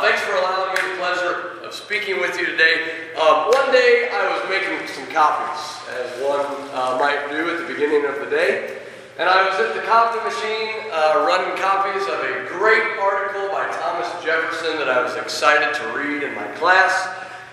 [0.00, 3.12] Thanks for allowing me the pleasure of speaking with you today.
[3.20, 5.60] Um, one day I was making some copies,
[5.92, 6.40] as one
[6.72, 8.80] uh, might do at the beginning of the day.
[9.18, 13.68] And I was at the copy machine uh, running copies of a great article by
[13.76, 17.06] Thomas Jefferson that I was excited to read in my class.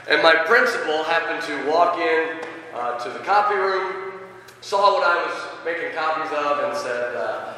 [0.08, 4.24] And my principal happened to walk in uh, to the copy room,
[4.62, 5.36] saw what I was
[5.66, 7.56] making copies of, and said, uh,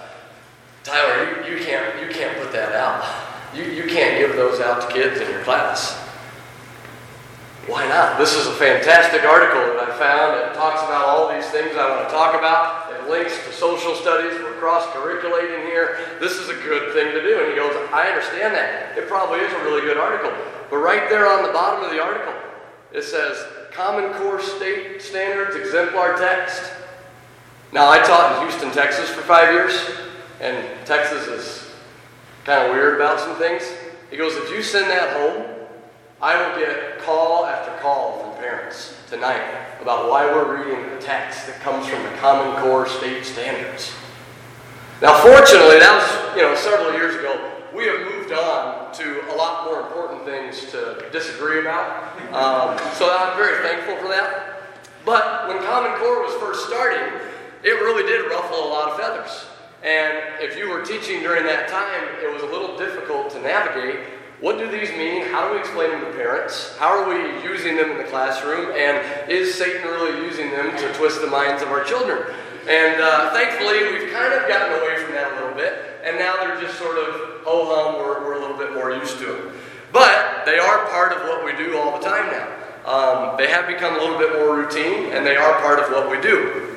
[0.83, 3.05] Tyler, you, you, can't, you can't put that out.
[3.53, 5.97] You, you can't give those out to kids in your class.
[7.67, 8.17] Why not?
[8.17, 10.37] This is a fantastic article that I found.
[10.41, 12.91] It talks about all these things I want to talk about.
[12.93, 14.33] It links to social studies.
[14.41, 15.99] We're cross curriculating here.
[16.19, 17.39] This is a good thing to do.
[17.39, 18.97] And he goes, I understand that.
[18.97, 20.31] It probably is a really good article.
[20.69, 22.33] But right there on the bottom of the article,
[22.91, 23.37] it says
[23.71, 26.71] Common Core State Standards Exemplar Text.
[27.71, 29.91] Now, I taught in Houston, Texas for five years,
[30.41, 31.68] and Texas is
[32.49, 33.61] kind of weird about some things.
[34.09, 35.45] He goes, If you send that home,
[36.19, 39.43] I will get call after call from parents tonight
[39.79, 43.93] about why we're reading a text that comes from the Common Core State Standards.
[44.99, 47.37] Now, fortunately, that was you know several years ago.
[47.71, 52.17] We have moved on to a lot more important things to disagree about.
[52.33, 54.63] Um, so I'm very thankful for that.
[55.05, 57.13] But when Common Core was first starting,
[57.61, 59.45] it really did ruffle a lot of feathers.
[59.83, 63.99] And if you were teaching during that time, it was a little difficult to navigate
[64.41, 65.25] what do these mean?
[65.25, 66.73] How do we explain them to parents?
[66.77, 68.71] How are we using them in the classroom?
[68.71, 72.23] And is Satan really using them to twist the minds of our children?
[72.69, 76.37] And uh, thankfully, we've kind of gotten away from that a little bit, and now
[76.37, 79.51] they're just sort of, oh hum, we're, we're a little bit more used to them.
[79.91, 82.47] But they are part of what we do all the time now.
[82.85, 86.09] Um, they have become a little bit more routine, and they are part of what
[86.09, 86.68] we do.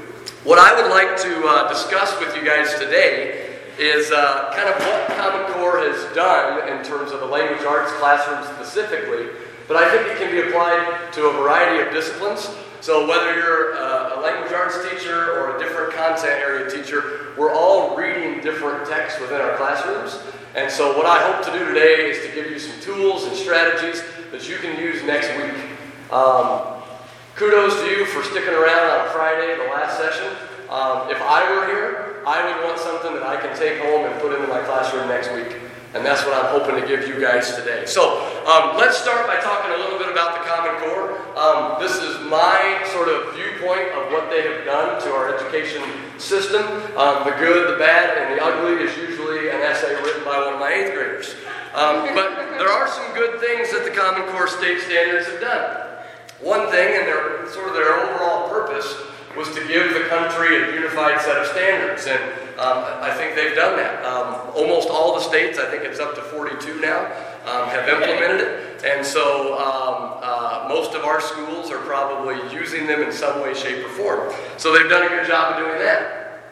[0.44, 4.74] What I would like to uh, discuss with you guys today is uh, kind of
[4.74, 9.28] what Common Core has done in terms of the language arts classroom specifically,
[9.68, 12.50] but I think it can be applied to a variety of disciplines.
[12.80, 17.54] So whether you're a, a language arts teacher or a different content area teacher, we're
[17.54, 20.18] all reading different texts within our classrooms.
[20.56, 23.36] And so what I hope to do today is to give you some tools and
[23.36, 25.70] strategies that you can use next week.
[26.10, 26.71] Um,
[27.36, 30.28] kudos to you for sticking around on Friday, the last session.
[30.68, 34.20] Um, if I were here, I would want something that I can take home and
[34.20, 35.56] put into my classroom next week.
[35.94, 37.84] And that's what I'm hoping to give you guys today.
[37.84, 41.20] So um, let's start by talking a little bit about the Common Core.
[41.36, 45.84] Um, this is my sort of viewpoint of what they have done to our education
[46.16, 46.64] system.
[46.96, 50.54] Um, the good, the bad, and the ugly is usually an essay written by one
[50.54, 51.34] of my eighth graders.
[51.74, 55.91] Um, but there are some good things that the Common Core state standards have done.
[56.42, 58.92] One thing, and their sort of their overall purpose,
[59.36, 62.06] was to give the country a unified set of standards.
[62.06, 62.20] And
[62.58, 64.04] um, I think they've done that.
[64.04, 67.06] Um, almost all the states, I think it's up to 42 now,
[67.46, 68.84] um, have implemented it.
[68.84, 73.54] And so um, uh, most of our schools are probably using them in some way,
[73.54, 74.34] shape, or form.
[74.58, 76.42] So they've done a good job of doing that.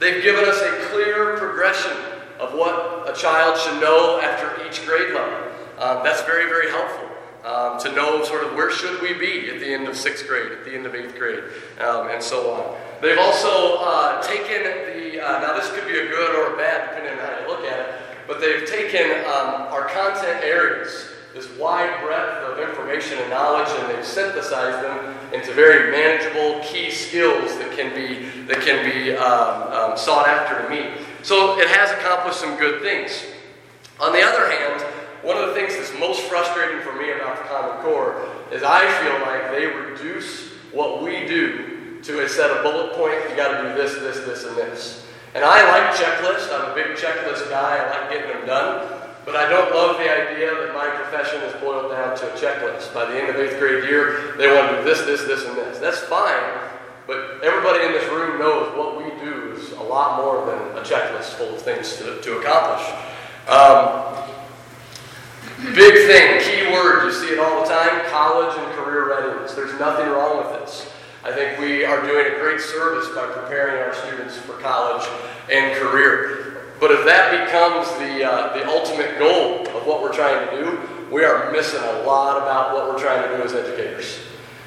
[0.00, 1.96] They've given us a clear progression
[2.40, 5.38] of what a child should know after each grade level.
[5.78, 7.07] Um, that's very, very helpful
[7.44, 10.52] um, to know sort of where should we be at the end of sixth grade,
[10.52, 11.44] at the end of eighth grade,
[11.80, 12.76] um, and so on.
[13.00, 16.90] They've also uh, taken the, uh, now this could be a good or a bad
[16.90, 17.94] depending on how you look at it,
[18.26, 23.94] but they've taken um, our content areas, this wide breadth of information and knowledge, and
[23.94, 29.92] they've synthesized them into very manageable key skills that can be, that can be um,
[29.92, 30.90] um, sought after to meet.
[31.22, 33.22] So it has accomplished some good things.
[34.00, 34.84] On the other hand,
[35.28, 38.80] one of the things that's most frustrating for me about the Common Core is I
[39.04, 43.28] feel like they reduce what we do to a set of bullet points.
[43.28, 45.04] You got to do this, this, this, and this.
[45.34, 46.48] And I like checklists.
[46.48, 47.76] I'm a big checklist guy.
[47.76, 48.88] I like getting them done.
[49.26, 52.94] But I don't love the idea that my profession is boiled down to a checklist.
[52.94, 55.58] By the end of eighth grade year, they want to do this, this, this, and
[55.58, 55.78] this.
[55.78, 56.40] That's fine.
[57.06, 60.80] But everybody in this room knows what we do is a lot more than a
[60.80, 62.88] checklist full of things to, to accomplish.
[63.46, 64.27] Um,
[65.58, 69.54] Big thing, key word, you see it all the time college and career readiness.
[69.54, 70.88] There's nothing wrong with this.
[71.24, 75.04] I think we are doing a great service by preparing our students for college
[75.50, 76.62] and career.
[76.78, 80.80] But if that becomes the, uh, the ultimate goal of what we're trying to do,
[81.10, 84.20] we are missing a lot about what we're trying to do as educators.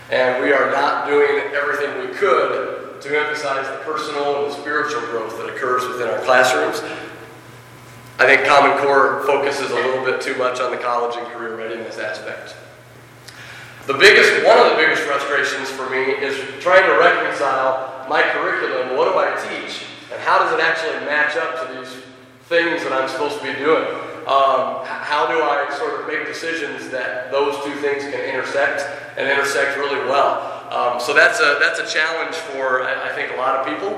[0.10, 5.02] And we are not doing everything we could to emphasize the personal and the spiritual
[5.08, 6.84] growth that occurs within our classrooms.
[8.22, 11.56] I think Common Core focuses a little bit too much on the college and career
[11.58, 12.56] readiness aspect.
[13.88, 18.96] The biggest, one of the biggest frustrations for me is trying to reconcile my curriculum,
[18.96, 21.90] what do I teach, and how does it actually match up to these
[22.46, 23.86] things that I'm supposed to be doing.
[24.28, 28.86] um, how do I sort of make decisions that those two things can intersect
[29.18, 30.62] and intersect really well.
[30.70, 33.90] Um, so that's a that's a challenge for I, I think a lot of people.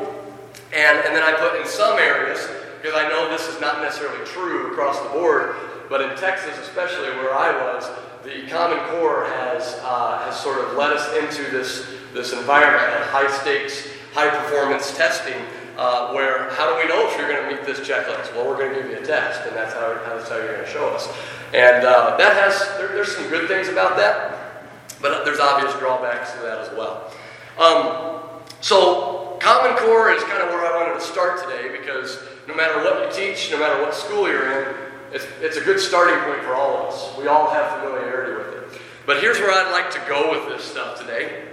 [0.71, 2.39] And and then I put in some areas
[2.83, 5.55] because I know this is not necessarily true across the board,
[5.87, 7.89] but in Texas, especially where I was,
[8.25, 13.07] the Common Core has uh, has sort of led us into this this environment of
[13.07, 15.41] high stakes, high performance testing
[15.77, 18.35] uh, where how do we know if you're going to meet this checklist?
[18.35, 20.65] Well, we're going to give you a test, and that's how, that's how you're going
[20.65, 21.07] to show us.
[21.53, 24.65] And uh, that has there, there's some good things about that,
[25.01, 27.11] but there's obvious drawbacks to that as well.
[27.57, 32.55] Um, so Common Core is kind of where I wanted to start today because no
[32.55, 34.75] matter what you teach, no matter what school you're in,
[35.11, 37.17] it's, it's a good starting point for all of us.
[37.17, 38.81] We all have familiarity with it.
[39.05, 41.49] But here's where I'd like to go with this stuff today.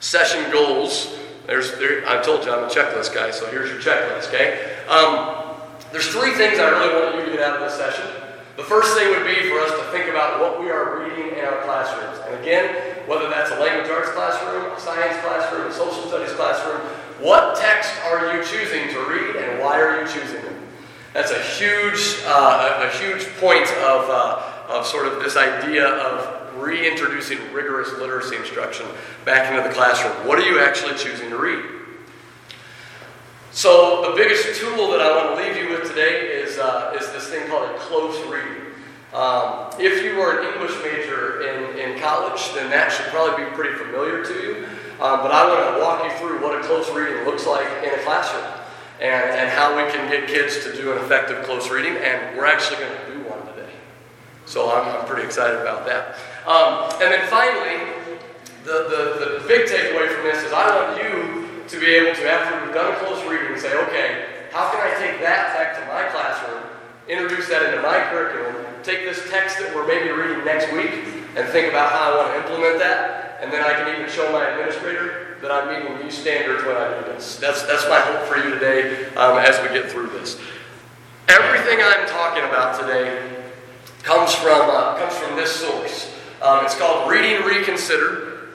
[0.00, 1.18] Session goals
[1.48, 4.76] there's, there, I told you I'm a checklist guy, so here's your checklist, okay?
[4.84, 5.56] Um,
[5.96, 8.04] there's three things I really want you to get out of this session.
[8.60, 11.44] The first thing would be for us to think about what we are reading in
[11.48, 12.20] our classrooms.
[12.28, 12.68] And again,
[13.08, 16.84] whether that's a language arts classroom, a science classroom, a social studies classroom,
[17.20, 20.54] what text are you choosing to read and why are you choosing them?
[21.14, 26.54] That's a huge, uh, a, huge point of, uh, of sort of this idea of
[26.56, 28.86] reintroducing rigorous literacy instruction
[29.24, 30.26] back into the classroom.
[30.26, 31.64] What are you actually choosing to read?
[33.50, 37.10] So the biggest tool that I want to leave you with today is, uh, is
[37.12, 38.62] this thing called a close reading.
[39.12, 43.50] Um, if you were an English major in, in college, then that should probably be
[43.52, 44.66] pretty familiar to you.
[44.98, 47.94] Um, but I want to walk you through what a close reading looks like in
[47.94, 48.42] a classroom
[49.00, 51.96] and, and how we can get kids to do an effective close reading.
[51.96, 53.70] And we're actually going to do one today.
[54.44, 56.18] So I'm, I'm pretty excited about that.
[56.46, 57.94] Um, and then finally,
[58.64, 59.02] the, the,
[59.38, 62.74] the big takeaway from this is I want you to be able to, after we've
[62.74, 66.64] done a close reading, say, okay, how can I take that back to my classroom,
[67.08, 70.92] introduce that into my curriculum, take this text that we're maybe reading next week,
[71.36, 74.30] and think about how I want to implement that, and then I can even show
[74.32, 77.36] my administrator that I'm meeting these standards when I do this.
[77.36, 80.38] That's, that's my hope for you today um, as we get through this.
[81.28, 83.44] Everything I'm talking about today
[84.02, 86.14] comes from, uh, comes from this source.
[86.42, 88.48] Um, it's called Reading Reconsidered.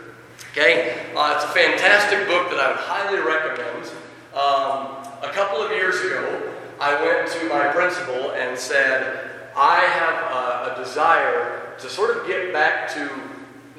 [0.52, 3.88] Okay, uh, it's a fantastic book that I would highly recommend.
[4.34, 10.32] Um, a couple of years ago, I went to my principal and said, I have
[10.32, 13.10] a, a desire to sort of get back to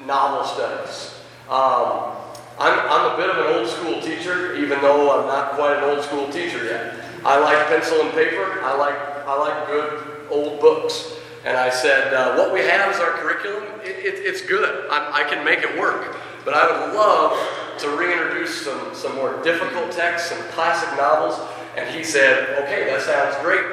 [0.05, 1.15] novel studies.
[1.49, 2.15] Um,
[2.57, 5.83] I'm, I'm a bit of an old school teacher, even though I'm not quite an
[5.83, 6.95] old school teacher yet.
[7.25, 8.61] I like pencil and paper.
[8.61, 8.95] I like,
[9.27, 11.13] I like good old books.
[11.43, 13.63] And I said, uh, what we have is our curriculum.
[13.83, 14.87] It, it, it's good.
[14.89, 16.17] I'm, i can make it work.
[16.43, 17.37] But I would love
[17.79, 21.35] to reintroduce some, some more difficult texts, some classic novels.
[21.75, 23.63] And he said, okay, that sounds great.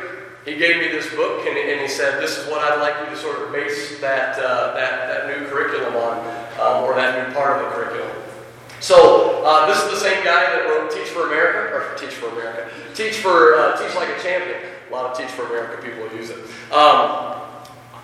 [0.44, 3.14] He gave me this book and, and he said, this is what I'd like you
[3.14, 6.18] to sort of base that, uh, that, that new curriculum on,
[6.58, 8.10] um, or that new part of the curriculum.
[8.82, 12.30] So uh, this is the same guy that wrote Teach for America, or Teach for
[12.30, 14.58] America, Teach for uh, Teach Like a Champion.
[14.90, 16.38] A lot of Teach for America people use it.
[16.74, 17.38] Um,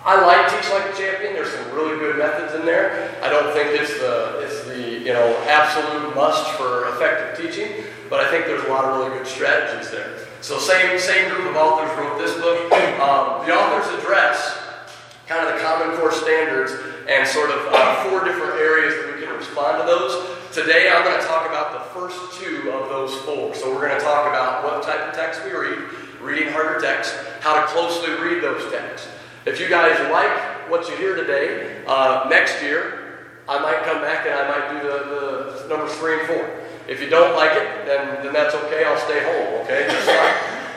[0.05, 1.33] I like Teach Like a Champion.
[1.33, 3.13] There's some really good methods in there.
[3.21, 8.19] I don't think it's the it's the you know absolute must for effective teaching, but
[8.19, 10.17] I think there's a lot of really good strategies there.
[10.41, 12.71] So same same group of authors wrote this book.
[12.99, 14.57] Um, the authors address
[15.27, 16.73] kind of the Common Core standards
[17.07, 20.37] and sort of uh, four different areas that we can respond to those.
[20.51, 23.53] Today I'm going to talk about the first two of those four.
[23.53, 25.77] So we're going to talk about what type of text we read,
[26.19, 29.07] reading harder text, how to closely read those texts.
[29.45, 34.25] If you guys like what you hear today, uh, next year I might come back
[34.25, 36.68] and I might do the, the numbers three and four.
[36.89, 38.83] If you don't like it, then, then that's okay.
[38.83, 39.85] I'll stay home, okay?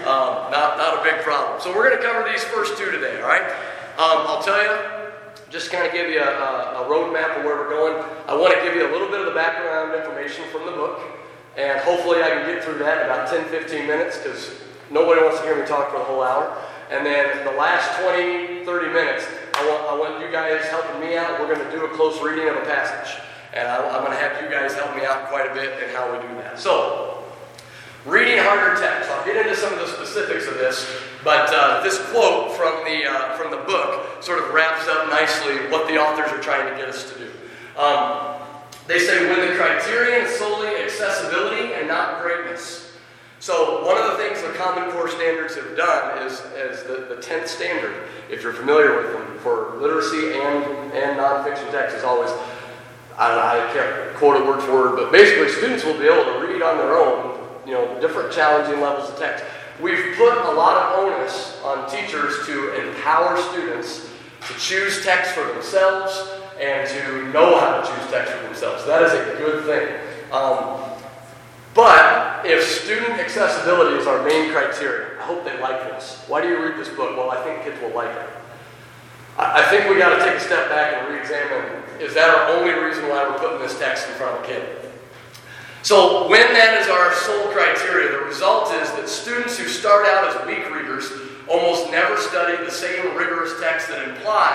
[0.02, 1.61] Um, not, not a big problem.
[1.62, 3.47] So we're going to cover these first two today, all right?
[3.97, 4.76] Um, I'll tell you,
[5.49, 8.04] just kind of give you a, a, a roadmap of where we're going.
[8.26, 11.00] I want to give you a little bit of the background information from the book,
[11.57, 15.38] and hopefully I can get through that in about 10, 15 minutes because nobody wants
[15.38, 16.50] to hear me talk for the whole hour.
[16.90, 21.16] And then the last 20, 30 minutes, I want, I want you guys helping me
[21.16, 21.40] out.
[21.40, 23.23] We're going to do a close reading of a passage.
[23.52, 25.90] And I, am going to have you guys help me out quite a bit in
[25.94, 26.59] how we do that.
[26.59, 27.23] So,
[28.06, 29.11] reading harder text.
[29.11, 30.90] I'll get into some of the specifics of this,
[31.23, 35.71] but uh, this quote from the, uh, from the book sort of wraps up nicely
[35.71, 37.30] what the authors are trying to get us to do.
[37.78, 38.40] Um,
[38.87, 42.92] they say, when the criterion is solely accessibility and not greatness,
[43.38, 47.21] so one of the things the Common Core standards have done is, is the, the
[47.21, 52.30] 10th standard, if you're familiar with them, for literacy and, and nonfiction text is always,
[53.19, 56.25] I, don't I can't quote it word for word, but basically students will be able
[56.25, 59.45] to read on their own, you know, different challenging levels of text.
[59.81, 64.09] we've put a lot of onus on teachers to empower students
[64.49, 68.85] to choose text for themselves and to know how to choose text for themselves.
[68.87, 69.95] That is a good thing.
[70.33, 70.81] Um,
[71.75, 76.25] but if student accessibility is our main criteria, I hope they like this.
[76.28, 77.16] Why do you read this book?
[77.16, 78.28] Well, I think kids will like it.
[79.38, 82.59] I, I think we got to take a step back and re-examine, is that our
[82.59, 84.90] only reason why we're putting this text in front of a kid?
[85.82, 90.26] So when that is our sole criteria, the result is that students who start out
[90.26, 91.11] as weak readers
[91.49, 94.50] almost never study the same rigorous texts that imply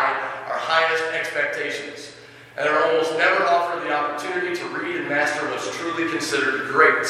[0.48, 2.12] our highest expectations,
[2.58, 7.08] and are almost never offered the opportunity to read and master what's truly considered great,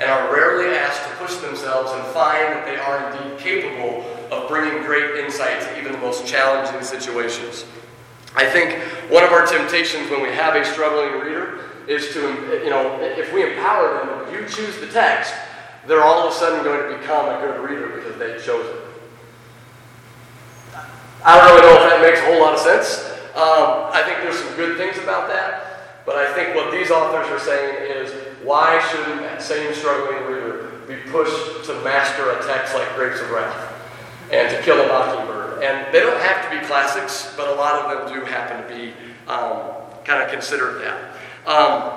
[0.00, 4.48] and are rarely asked to push themselves and find that they are indeed capable of
[4.48, 7.64] bringing great insight to even the most challenging situations.
[8.36, 8.74] I think
[9.10, 12.20] one of our temptations when we have a struggling reader is to,
[12.62, 15.32] you know, if we empower them, you choose the text,
[15.86, 18.82] they're all of a sudden going to become a good reader because they chose it.
[21.24, 23.10] I don't really know if that makes a whole lot of sense.
[23.34, 27.26] Um, I think there's some good things about that, but I think what these authors
[27.28, 28.12] are saying is
[28.42, 33.30] why shouldn't that same struggling reader be pushed to master a text like Grapes of
[33.30, 33.74] Wrath
[34.30, 35.62] and To Kill a Mockingbird?
[35.62, 38.68] And they don't have to be classics, but a lot of them do happen to
[38.68, 38.92] be
[39.28, 39.62] um,
[40.04, 41.12] kind of considered that.
[41.46, 41.92] Um,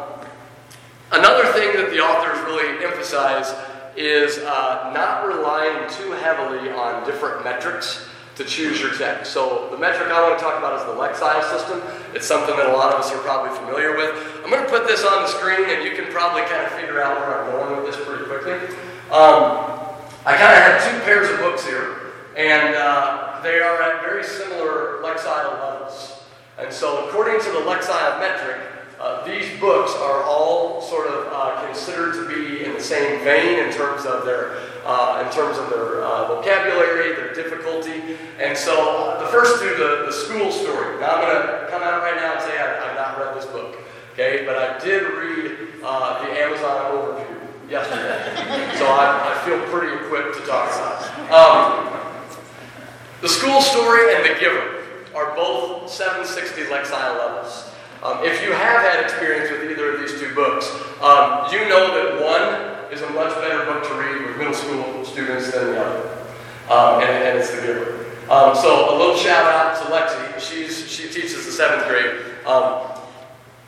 [1.11, 3.53] another thing that the authors really emphasize
[3.95, 9.33] is uh, not relying too heavily on different metrics to choose your text.
[9.33, 11.83] So the metric I want to talk about is the Lexile system.
[12.15, 14.15] It's something that a lot of us are probably familiar with.
[14.43, 17.03] I'm going to put this on the screen, and you can probably kind of figure
[17.03, 18.53] out where I'm going with this pretty quickly.
[19.11, 19.75] Um,
[20.25, 24.23] I kind of have two pairs of books here, and uh, they are at very
[24.23, 26.23] similar Lexile levels.
[26.57, 28.61] And so according to the Lexile metric,
[28.99, 33.59] uh, these books are all sort of uh, considered to be in the same vein
[33.59, 38.17] in terms of their uh, in terms of their uh, vocabulary, their difficulty.
[38.39, 40.99] And so the first two, the, the school story.
[40.99, 43.45] Now I'm going to come out right now and say I, have not read this
[43.45, 43.77] book,
[44.13, 44.45] okay?
[44.45, 50.39] But I did read uh, the Amazon overview yesterday, so I, I, feel pretty equipped
[50.39, 51.29] to talk about.
[51.29, 52.08] Um,
[53.21, 54.79] the school story and the giver
[55.13, 57.69] are both 760 Lexile levels.
[58.01, 60.71] Um, if you have had experience with either of these two books,
[61.01, 65.03] um, you know that one is a much better book to read with middle school
[65.03, 66.09] students than the other,
[66.69, 68.05] um, and, and, it's The Giver.
[68.31, 70.39] Um, so a little shout out to Lexi.
[70.39, 72.23] She's, she teaches the seventh grade.
[72.45, 72.87] Um,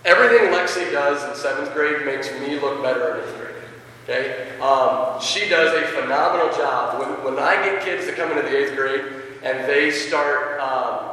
[0.05, 3.55] everything Lexi does in seventh grade makes me look better in eighth grade.
[4.03, 4.59] Okay?
[4.59, 6.99] Um, she does a phenomenal job.
[6.99, 10.59] When, when I get kids to come into the eighth grade and they start,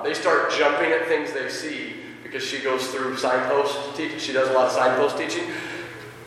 [0.05, 4.19] they start jumping at things they see, because she goes through signpost teaching.
[4.19, 5.51] She does a lot of signpost teaching.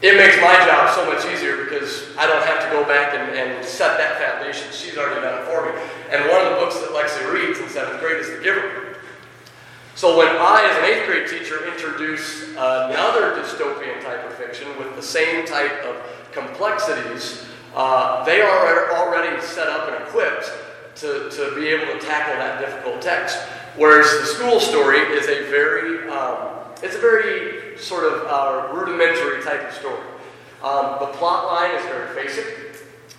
[0.01, 3.38] It makes my job so much easier because I don't have to go back and,
[3.38, 4.67] and set that foundation.
[4.72, 5.79] She's already done it for me.
[6.10, 8.98] And one of the books that Lexi reads in seventh grade is The Giver.
[9.93, 14.96] So when I, as an eighth grade teacher, introduce another dystopian type of fiction with
[14.96, 15.98] the same type of
[16.31, 20.51] complexities, uh, they are already set up and equipped
[20.95, 23.38] to, to be able to tackle that difficult text.
[23.75, 26.50] Whereas the school story is a very, um,
[26.83, 30.03] it's a very sort of uh, rudimentary type of story.
[30.63, 32.45] Um, the plot line is very basic.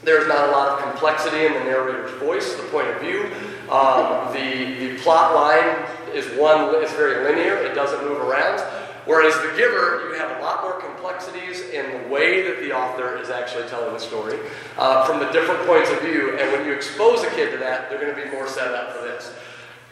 [0.05, 3.25] There's not a lot of complexity in the narrator's voice, the point of view.
[3.71, 7.57] Um, the, the plot line is one, is very linear.
[7.57, 8.61] It doesn't move around.
[9.05, 13.19] Whereas The Giver, you have a lot more complexities in the way that the author
[13.19, 14.39] is actually telling the story
[14.79, 16.39] uh, from the different points of view.
[16.39, 18.97] And when you expose a kid to that, they're going to be more set up
[18.97, 19.35] for this.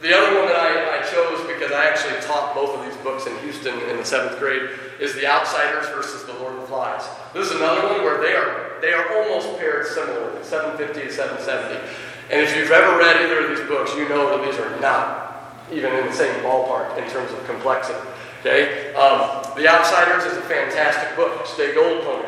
[0.01, 3.27] The other one that I, I, chose because I actually taught both of these books
[3.27, 7.05] in Houston in the seventh grade is The Outsiders versus The Lord of the Flies.
[7.35, 11.85] This is another one where they are they are almost paired similarly, 750 to 770.
[12.31, 15.31] And if you've ever read either of these books, you know that these are not
[15.71, 18.01] even in the same ballpark in terms of complexity.
[18.41, 21.47] Okay, um, The Outsiders is a fantastic book.
[21.47, 22.27] Stay gold, Pony.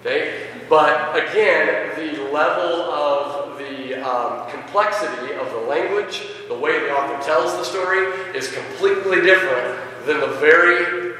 [0.00, 6.90] Okay, but again, the level of the um, complexity of the language, the way the
[6.90, 8.04] author tells the story,
[8.36, 11.14] is completely different than the very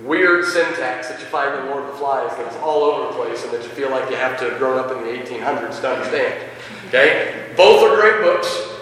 [0.00, 3.24] weird syntax that you find in Lord of the Flies that is all over the
[3.24, 5.80] place and that you feel like you have to have grown up in the 1800s
[5.82, 6.50] to understand.
[6.88, 7.52] Okay?
[7.56, 8.75] Both are great books.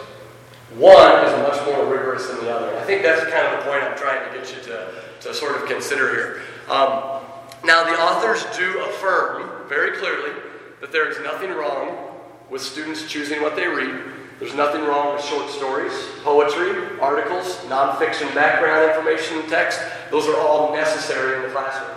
[0.77, 2.77] One is much more rigorous than the other.
[2.77, 4.91] I think that's kind of the point I'm trying to get you to,
[5.21, 6.43] to sort of consider here.
[6.69, 7.23] Um,
[7.65, 10.33] now, the authors do affirm very clearly
[10.81, 12.11] that there is nothing wrong
[12.51, 14.03] with students choosing what they read.
[14.41, 15.93] There's nothing wrong with short stories,
[16.25, 19.81] poetry, articles, nonfiction background information, and text.
[20.11, 21.97] Those are all necessary in the classroom.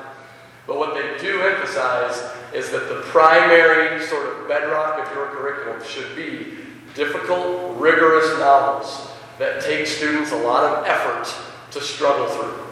[0.68, 5.82] But what they do emphasize is that the primary sort of bedrock of your curriculum
[5.84, 6.67] should be
[6.98, 11.32] difficult, rigorous novels that take students a lot of effort
[11.72, 12.66] to struggle through.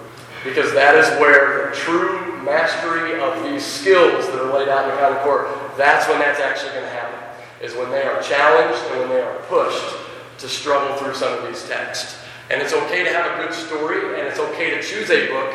[0.43, 4.95] Because that is where the true mastery of these skills that are laid out in
[4.95, 7.19] the Common Core, that's when that's actually going to happen.
[7.61, 9.95] Is when they are challenged and when they are pushed
[10.39, 12.17] to struggle through some of these texts.
[12.51, 15.53] And it's okay to have a good story, and it's okay to choose a book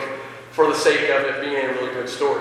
[0.50, 2.40] for the sake of it being a really good story.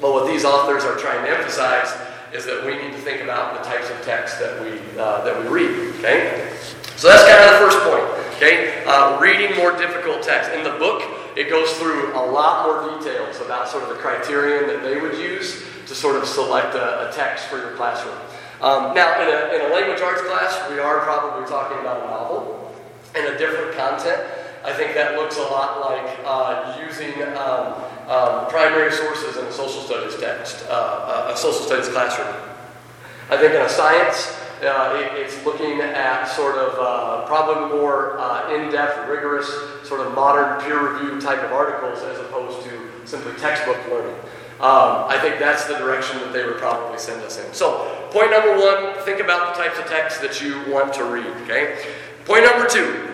[0.00, 1.92] But what these authors are trying to emphasize
[2.32, 5.38] is that we need to think about the types of texts that we uh, that
[5.38, 5.94] we read.
[5.96, 6.56] Okay,
[6.96, 8.04] so that's kind of the first point.
[8.36, 11.02] Okay, uh, reading more difficult texts in the book.
[11.36, 15.16] It goes through a lot more details about sort of the criterion that they would
[15.16, 18.16] use to sort of select a, a text for your classroom.
[18.60, 22.06] Um, now, in a, in a language arts class, we are probably talking about a
[22.06, 22.72] novel
[23.14, 24.22] and a different content.
[24.64, 27.74] I think that looks a lot like uh, using um,
[28.08, 32.34] um, primary sources in a social studies text, uh, a social studies classroom.
[33.30, 38.18] I think in a science, uh, it, it's looking at sort of uh, probably more
[38.18, 39.48] uh, in-depth, rigorous,
[39.88, 44.14] sort of modern peer-review type of articles as opposed to simply textbook learning.
[44.60, 47.52] Um, I think that's the direction that they would probably send us in.
[47.52, 51.26] So, point number one, think about the types of texts that you want to read.
[51.42, 51.84] Okay.
[52.24, 53.11] Point number two,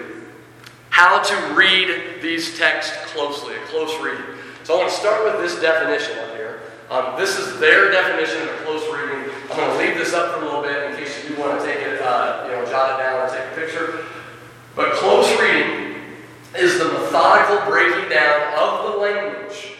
[0.98, 4.34] how to read these texts closely, a close reading.
[4.64, 6.58] So I want to start with this definition up here.
[6.90, 9.30] Um, this is their definition of close reading.
[9.48, 11.60] I'm going to leave this up for a little bit in case you do want
[11.60, 14.06] to take it, uh, you know, jot it down or take a picture.
[14.74, 16.02] But close reading
[16.58, 19.74] is the methodical breaking down of the language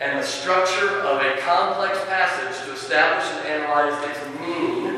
[0.00, 4.95] and the structure of a complex passage to establish and analyze its meaning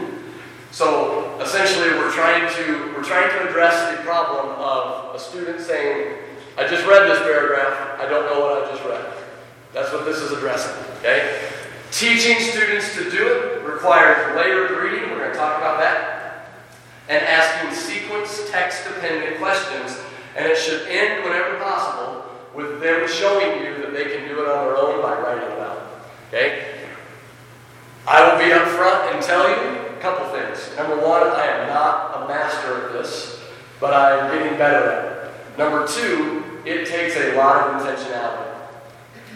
[0.78, 6.18] so essentially, we're trying to we're trying to address the problem of a student saying,
[6.56, 7.98] "I just read this paragraph.
[7.98, 9.04] I don't know what I just read."
[9.72, 10.76] That's what this is addressing.
[11.00, 11.36] Okay.
[11.90, 15.10] Teaching students to do it requires layered reading.
[15.10, 16.46] We're going to talk about that.
[17.08, 19.98] And asking sequence text-dependent questions,
[20.36, 24.48] and it should end whenever possible with them showing you that they can do it
[24.48, 26.04] on their own by writing it out.
[26.28, 26.86] Okay?
[28.06, 30.70] I will be up front and tell you a couple things.
[30.76, 33.40] Number one, I am not a master at this,
[33.80, 35.58] but I'm getting better at it.
[35.58, 38.54] Number two, it takes a lot of intentionality.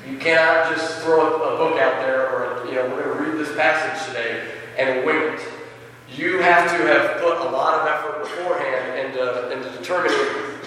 [0.08, 3.46] You cannot just throw a, book out there or, you know, we're going to read
[3.46, 5.40] this passage today and wing it.
[6.16, 10.16] You have to have put a lot of effort beforehand into, into determining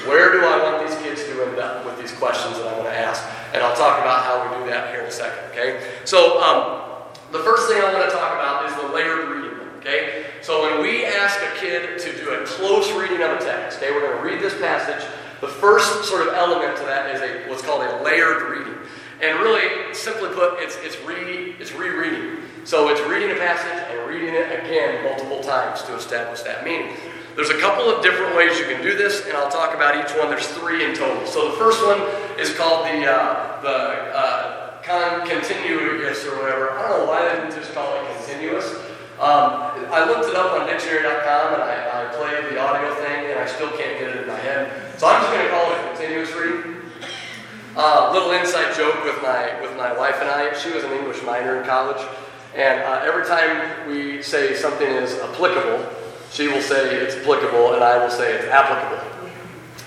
[0.07, 2.91] where do I want these kids to end up with these questions that I'm going
[2.91, 3.23] to ask.
[3.53, 5.87] And I'll talk about how we do that here in a second, okay?
[6.03, 6.85] So, um,
[7.31, 9.54] the first thing I want to talk about is the layered reading.
[9.85, 10.25] Okay?
[10.41, 13.91] So when we ask a kid to do a close reading of a text, okay,
[13.91, 15.07] we're going to read this passage.
[15.41, 18.73] The first sort of element to that is a what's called a layered reading.
[19.21, 22.41] And really, simply put, it's it's reading, it's rereading.
[22.63, 26.97] So it's reading a passage and reading it again multiple times to establish that meaning.
[27.35, 30.17] There's a couple of different ways you can do this, and I'll talk about each
[30.17, 30.29] one.
[30.29, 31.27] There's three in total.
[31.27, 31.99] So the first one
[32.39, 33.77] is called the uh, the
[34.17, 36.71] uh, con- continuous or whatever.
[36.71, 38.84] I don't know why they didn't just call it continuous.
[39.15, 43.39] Um, I looked it up on dictionary.com and I, I, played the audio thing and
[43.39, 44.99] I still can't get it in my head.
[44.99, 46.75] So I'm just going to call it continuous reading.
[47.77, 50.53] Uh, little inside joke with my with my wife and I.
[50.57, 52.05] She was an English minor in college,
[52.55, 55.89] and uh, every time we say something is applicable,
[56.31, 59.01] she will say it's applicable, and I will say it's applicable.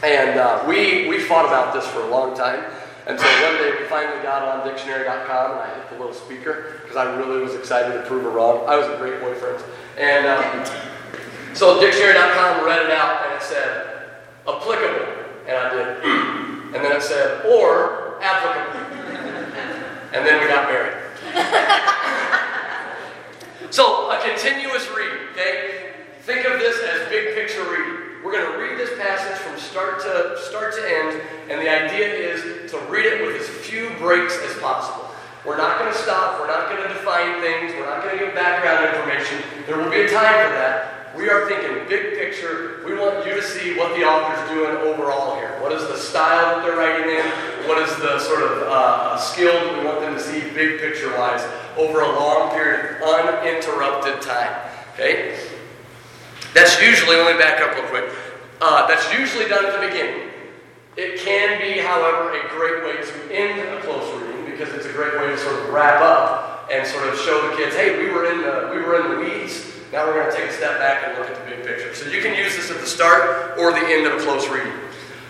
[0.02, 2.64] And uh, we we fought about this for a long time.
[3.08, 6.78] And so one day we finally got on dictionary.com and I hit the little speaker
[6.82, 8.68] because I really was excited to prove her wrong.
[8.68, 9.64] I was a great boyfriend.
[9.96, 10.66] And um,
[11.54, 14.10] so dictionary.com read it out and it said
[14.46, 15.24] applicable.
[15.46, 16.04] And I did.
[16.74, 18.78] and then it said or applicable.
[20.12, 20.98] and then we got married.
[23.70, 25.92] so a continuous read, okay?
[26.24, 28.07] Think of this as big picture reading.
[28.24, 32.08] We're going to read this passage from start to start to end, and the idea
[32.08, 35.10] is to read it with as few breaks as possible.
[35.46, 36.40] We're not going to stop.
[36.40, 37.72] We're not going to define things.
[37.74, 39.40] We're not going to give background information.
[39.66, 41.16] There will be a time for that.
[41.16, 42.82] We are thinking big picture.
[42.84, 45.56] We want you to see what the author's doing overall here.
[45.62, 47.68] What is the style that they're writing in?
[47.68, 51.16] What is the sort of uh, skill that we want them to see big picture
[51.16, 54.70] wise over a long period of uninterrupted time?
[54.94, 55.38] Okay?
[56.54, 58.10] That's usually, let me back up real quick.
[58.60, 60.30] Uh, that's usually done at the beginning.
[60.96, 64.92] It can be, however, a great way to end a close reading because it's a
[64.92, 68.10] great way to sort of wrap up and sort of show the kids, hey, we
[68.10, 69.64] were in the we were in the weeds.
[69.92, 71.94] Now we're going to take a step back and look at the big picture.
[71.94, 74.72] So you can use this at the start or the end of a close reading.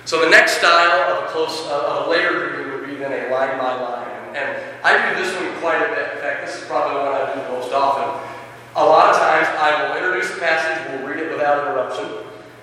[0.04, 3.12] So the next style of a close uh, of a layered reading would be then
[3.12, 4.34] a line by line.
[4.34, 6.16] And I do this one quite a bit.
[6.16, 8.37] In fact, this is probably the one I do most often.
[8.76, 12.04] A lot of times I will introduce a passage, we'll read it without interruption,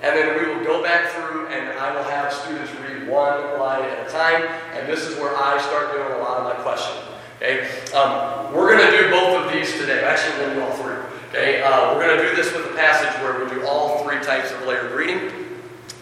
[0.02, 3.84] and then we will go back through and I will have students read one line
[3.84, 7.04] at a time, and this is where I start doing a lot of my questioning.
[7.38, 7.68] Okay?
[7.94, 10.04] Um, we're going to do both of these today.
[10.04, 10.96] Actually, we're going to do all three.
[11.30, 11.62] Okay?
[11.62, 14.52] Uh, we're going to do this with a passage where we do all three types
[14.52, 15.32] of layered reading.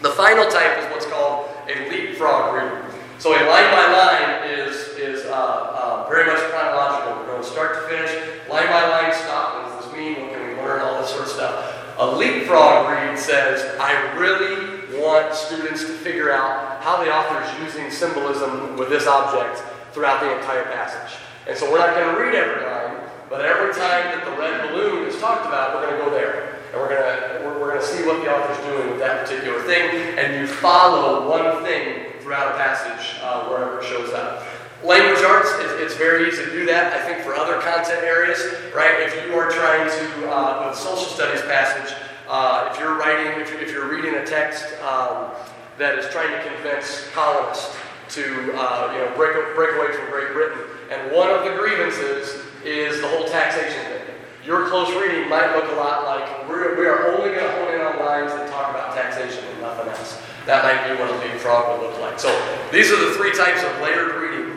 [0.02, 2.78] The final type is what's called a leapfrog reading.
[3.18, 7.22] So a line by line is, is uh, uh, very much chronological.
[7.22, 8.12] We're going to start to finish,
[8.50, 9.63] line by line, stop.
[9.96, 10.20] Mean?
[10.20, 10.80] What can we learn?
[10.80, 11.94] All this sort of stuff.
[11.98, 17.62] A leapfrog read says, I really want students to figure out how the author is
[17.62, 21.18] using symbolism with this object throughout the entire passage.
[21.46, 24.70] And so we're not going to read every line, but every time that the red
[24.70, 26.58] balloon is talked about, we're going to go there.
[26.72, 29.24] And we're going to, we're, we're going to see what the author's doing with that
[29.24, 30.18] particular thing.
[30.18, 34.42] And you follow one thing throughout a passage uh, wherever it shows up.
[34.84, 36.92] Language arts, it's, it's, very easy to do that.
[36.92, 38.36] I think for other content areas,
[38.76, 39.00] right?
[39.00, 41.96] If you are trying to, uh, with social studies passage,
[42.28, 45.32] uh, if you're writing, if if you're reading a text um,
[45.78, 47.74] that is trying to convince colonists
[48.10, 50.60] to, uh, you know, break, break away from Great Britain,
[50.92, 54.04] and one of the grievances is the whole taxation thing.
[54.44, 57.72] Your close reading might look a lot like we're, we are only going to hone
[57.72, 60.20] in on lines that talk about taxation and nothing else.
[60.44, 62.20] That might be what a leapfrog would look like.
[62.20, 62.28] So
[62.70, 64.53] these are the three types of layered reading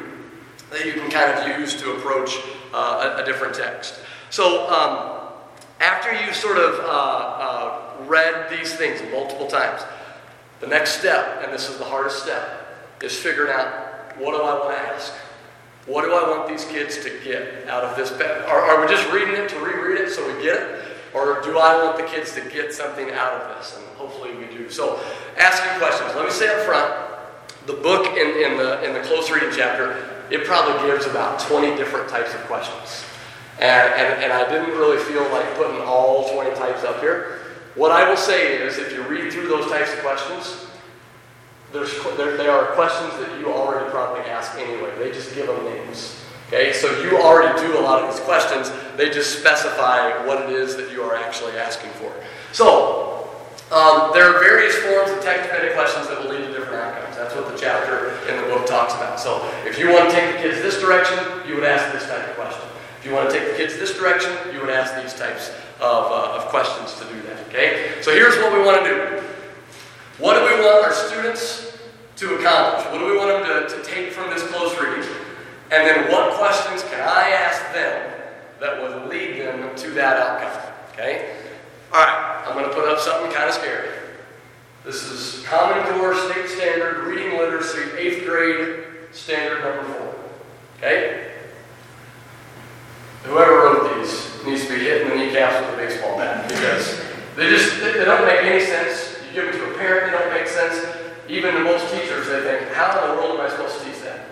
[0.71, 2.37] that you can kind of use to approach
[2.73, 3.99] uh, a, a, different text.
[4.29, 5.31] So um,
[5.79, 9.81] after you sort of uh, uh, read these things multiple times,
[10.59, 12.67] the next step, and this is the hardest step,
[13.01, 15.13] is figuring out what do I want to ask?
[15.85, 18.11] What do I want these kids to get out of this?
[18.11, 20.83] Are, are we just reading it to reread it so we get it?
[21.13, 23.77] Or do I want the kids to get something out of this?
[23.77, 24.69] And hopefully we do.
[24.69, 24.99] So,
[25.37, 26.13] asking questions.
[26.15, 26.93] Let me say up front,
[27.65, 31.75] the book in, in, the, in the close reading chapter, it probably gives about 20
[31.75, 33.03] different types of questions.
[33.59, 37.39] And, and, and I didn't really feel like putting all 20 types up here.
[37.75, 40.67] What I will say is, if you read through those types of questions,
[41.71, 44.91] there's, there, there are questions that you already probably ask anyway.
[44.97, 46.23] They just give them names.
[46.47, 48.71] Okay, so you already do a lot of these questions.
[48.95, 52.13] They just specify what it is that you are actually asking for.
[52.53, 52.96] So,
[53.71, 57.17] um, there are various forms of text-dependent questions that will lead to different outcomes.
[57.17, 59.19] That's what the chapter in the book talks about.
[59.19, 62.27] So, if you want to take the kids this direction, you would ask this type
[62.29, 62.63] of question.
[62.99, 66.11] If you want to take the kids this direction, you would ask these types of,
[66.11, 67.47] uh, of questions to do that.
[67.49, 69.23] Okay, so here's what we want to do.
[70.17, 71.77] What do we want our students
[72.17, 72.85] to accomplish?
[72.91, 75.07] What do we want them to, to take from this close reading?
[75.71, 78.13] And then what questions can I ask them
[78.59, 80.73] that would lead them to that outcome?
[80.93, 81.35] Okay?
[81.93, 83.87] All right, I'm going to put up something kind of scary.
[84.83, 90.15] This is Common Core State Standard Reading Literacy, 8th grade, standard number 4.
[90.77, 91.31] Okay?
[93.23, 97.01] Whoever wrote these needs to be hitting the kneecaps with a baseball bat because
[97.35, 100.33] they just they don't make any sense You give it to a parent, they don't
[100.33, 100.85] make sense.
[101.29, 104.01] Even to most teachers, they think, how in the world am I supposed to teach
[104.01, 104.27] that?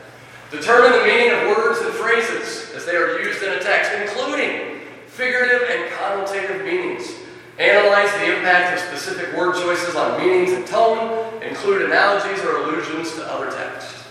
[0.52, 4.82] Determine the meaning of words and phrases as they are used in a text, including
[5.08, 7.25] figurative and connotative meanings.
[7.58, 11.42] Analyze the impact of specific word choices on meanings and tone.
[11.42, 14.08] Include analogies or allusions to other texts.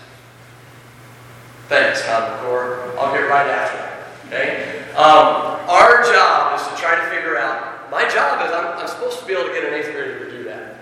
[1.67, 2.93] Thanks, Common Core.
[2.99, 3.95] I'll get right after that.
[4.27, 4.93] Okay?
[4.93, 7.91] Um, our job is to try to figure out.
[7.91, 10.31] My job is I'm, I'm supposed to be able to get an eighth grader to
[10.31, 10.77] do that.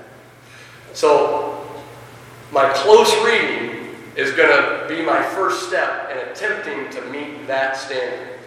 [0.94, 1.66] So,
[2.52, 7.76] my close reading is going to be my first step in attempting to meet that
[7.76, 8.40] standard.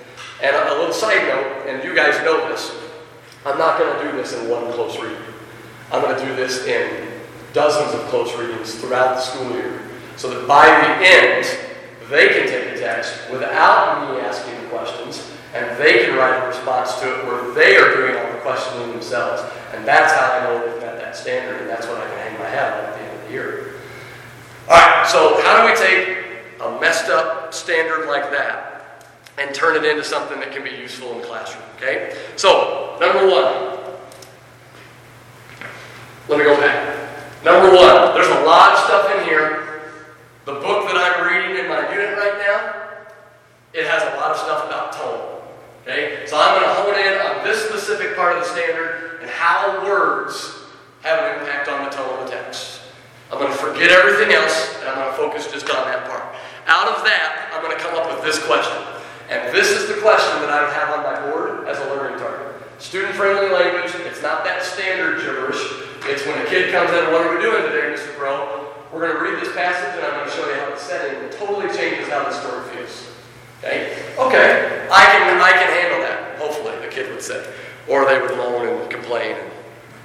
[0.42, 2.70] And a, little side note, and you guys know this,
[3.46, 5.22] I'm not going to do this in one close reading.
[5.92, 7.12] I'm going to do this in
[7.52, 9.82] dozens of close readings throughout the school year
[10.16, 11.46] so that by the end,
[12.10, 16.48] they can take a text without me asking the questions and they can write a
[16.48, 19.42] response to it where they are doing all the questioning themselves.
[19.72, 22.38] And that's how I know they've met that standard, and that's what I can hang
[22.40, 23.74] my hat on at the end of the year.
[24.68, 26.18] All right, so how do we take
[26.60, 28.75] a messed up standard like that
[29.38, 31.64] and turn it into something that can be useful in the classroom?
[31.76, 32.16] Okay?
[32.36, 33.76] So, number one,
[36.28, 37.44] let me go back.
[37.44, 39.82] Number one, there's a lot of stuff in here.
[40.44, 42.86] The book that I'm reading in my unit right now,
[43.72, 45.42] it has a lot of stuff about tone.
[45.82, 46.26] Okay?
[46.26, 49.84] So I'm going to hone in on this specific part of the standard and how
[49.84, 50.64] words
[51.02, 52.80] have an impact on the tone of the text.
[53.30, 56.22] I'm going to forget everything else and I'm going to focus just on that part.
[56.66, 58.95] Out of that, I'm going to come up with this question.
[59.28, 62.18] And this is the question that I would have on my board as a learning
[62.18, 62.62] target.
[62.78, 65.58] Student-friendly language, it's not that standard gibberish.
[66.06, 68.14] It's when a kid comes in, what are we doing today, Mr.
[68.14, 68.72] Crow?
[68.92, 71.30] We're going to read this passage and I'm going to show you how the setting
[71.38, 73.10] totally changes how the story feels.
[73.58, 73.98] Okay?
[74.18, 77.42] Okay, I can, I can handle that, hopefully, the kid would say.
[77.88, 79.50] Or they would moan and complain and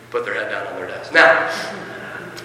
[0.10, 1.14] put their head down on their desk.
[1.14, 1.46] Now,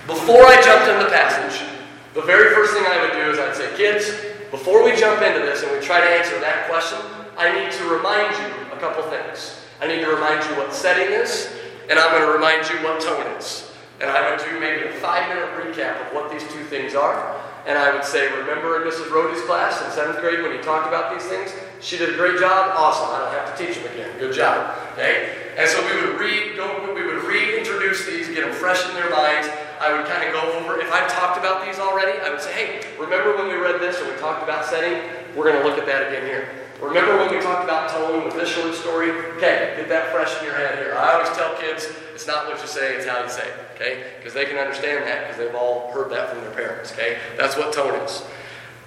[0.07, 1.67] before I jumped in the passage,
[2.13, 4.13] the very first thing I would do is I'd say, kids,
[4.57, 6.99] before we jump into this and we try to answer that question,
[7.37, 9.61] I need to remind you a couple things.
[9.83, 11.53] I need to remind you what setting is,
[11.91, 13.71] and I'm going to remind you what tone is.
[14.01, 17.37] And I would do maybe a five minute recap of what these two things are.
[17.67, 19.11] And I would say, remember in Mrs.
[19.11, 21.53] Rody's class in seventh grade when he talked about these things?
[21.81, 22.73] She did a great job.
[22.77, 23.13] Awesome.
[23.13, 24.19] I don't have to teach them again.
[24.19, 24.73] Good job.
[24.93, 25.53] Okay?
[25.59, 26.57] And so we would read,
[26.95, 29.49] we would reintroduce these, get them fresh in their minds.
[29.81, 32.53] I would kind of go over, if I've talked about these already, I would say,
[32.53, 35.03] hey, remember when we read this or we talked about setting?
[35.37, 36.49] We're going to look at that again here.
[36.81, 39.11] Remember when we talked about tone with this short story?
[39.37, 40.95] Okay, get that fresh in your head here.
[40.95, 44.05] I always tell kids, it's not what you say, it's how you say it, okay?
[44.19, 47.19] Because they can understand that because they've all heard that from their parents, okay?
[47.37, 48.23] That's what tone is.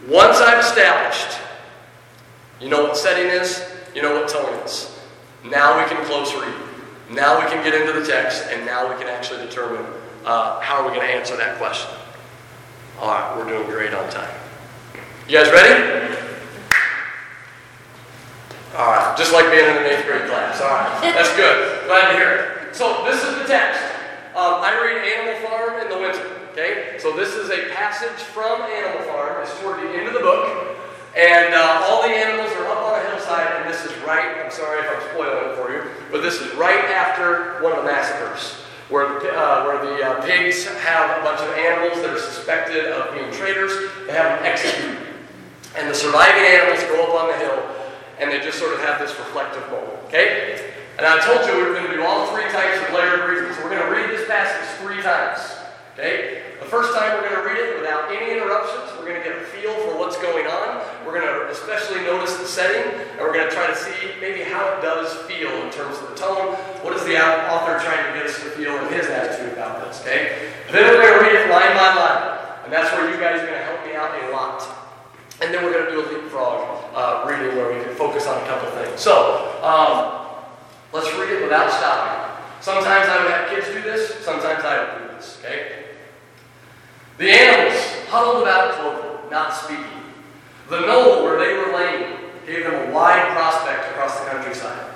[0.07, 1.39] Once I've established,
[2.61, 4.99] you know what setting is, you know what tone is.
[5.43, 6.53] Now we can close read.
[7.09, 9.85] Now we can get into the text, and now we can actually determine
[10.29, 11.89] uh, how are we going to answer that question.
[13.01, 14.29] All right, we're doing great on time.
[15.27, 16.13] You guys ready?
[18.77, 20.61] All right, just like being in an eighth grade class.
[20.61, 21.87] All right, that's good.
[21.87, 22.75] Glad to hear it.
[22.75, 23.81] So this is the text.
[24.37, 26.21] Um, I read Animal Farm in the winter.
[26.53, 29.41] Okay, so this is a passage from Animal Farm.
[29.41, 30.77] It's toward the end of the book,
[31.17, 33.49] and uh, all the animals are up on a hillside.
[33.57, 34.45] And this is right.
[34.45, 37.83] I'm sorry if I'm spoiling it for you, but this is right after one of
[37.83, 42.19] the massacres where, uh, where the uh, pigs have a bunch of animals that are
[42.19, 43.71] suspected of being traitors.
[44.05, 44.97] They have them executed.
[45.77, 47.61] And the surviving animals go up on the hill
[48.19, 49.97] and they just sort of have this reflective moment.
[50.05, 50.73] Okay?
[50.97, 53.53] And I told you we were going to do all three types of layered reading.
[53.55, 55.39] So we're going to read this passage three times.
[55.93, 56.43] Okay?
[56.59, 58.91] The first time we're going to read it without any interruptions.
[58.99, 60.83] We're going to get a feel for what's going on.
[61.05, 62.83] We're going to especially notice the setting,
[63.15, 66.09] and we're going to try to see maybe how it does feel in terms of
[66.09, 66.55] the tone.
[66.83, 70.03] What is the author trying to get us to feel in his attitude about this?
[70.69, 70.83] Okay?
[70.83, 73.47] Then we're going to read it line by line, and that's where you guys are
[73.47, 74.61] going to help me out a lot.
[75.41, 78.41] And then we're going to do a leapfrog uh, reading where we can focus on
[78.43, 78.99] a couple things.
[79.01, 80.27] So, um,
[80.93, 82.45] let's read it without stopping.
[82.61, 85.85] Sometimes I would have kids do this, sometimes I would do this, okay?
[87.17, 89.85] The animals huddled about Clover, not speaking.
[90.69, 94.93] The knoll where they were laying gave them a wide prospect across the countryside.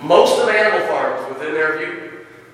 [0.00, 2.01] Most of Animal Farm was within their view.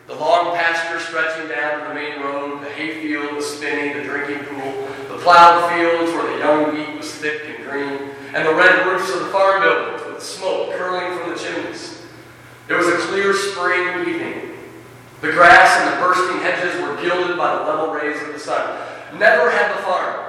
[0.09, 4.47] The long pasture stretching down to the main road, the hayfield, the spinney, the drinking
[4.47, 8.87] pool, the plowed fields where the young wheat was thick and green, and the red
[8.87, 12.07] roofs of the farm buildings with smoke curling from the chimneys.
[12.71, 14.57] It was a clear spring evening.
[15.21, 18.81] The grass and the bursting hedges were gilded by the level rays of the sun.
[19.19, 20.25] Never had the farm,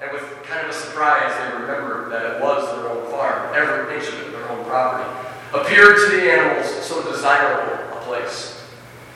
[0.00, 3.96] and with kind of a surprise, they remembered that it was their own farm, every
[3.96, 5.10] inch of it their own property,
[5.52, 8.53] appeared to the animals so desirable a place.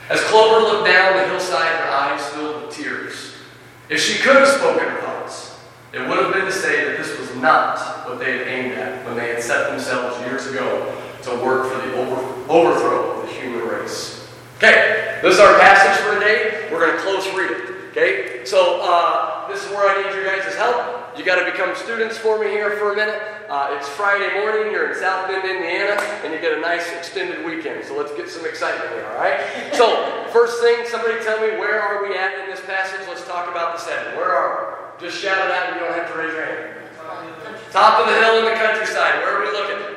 [0.08, 3.34] As Clover looked down the hillside, her eyes filled with tears.
[3.90, 5.58] If she could have spoken her thoughts,
[5.92, 9.04] it would have been to say that this was not what they had aimed at
[9.04, 12.16] when they had set themselves years ago to work for the over,
[12.50, 14.26] overthrow of the human race.
[14.56, 16.68] Okay, this is our passage for today.
[16.72, 17.77] We're going to close read it.
[17.90, 21.16] Okay, so uh, this is where I need your guys' help.
[21.16, 23.16] You got to become students for me here for a minute.
[23.48, 24.70] Uh, it's Friday morning.
[24.70, 27.84] You're in South Bend, Indiana, and you get a nice extended weekend.
[27.86, 29.40] So let's get some excitement here, all right?
[29.72, 29.88] So
[30.32, 33.00] first thing, somebody tell me where are we at in this passage?
[33.08, 34.16] Let's talk about the setting.
[34.20, 35.08] Where are we?
[35.08, 35.72] Just shout it out.
[35.72, 36.74] You don't have to raise your hand.
[37.72, 39.24] Top of the hill in the countryside.
[39.24, 39.96] Where are we looking?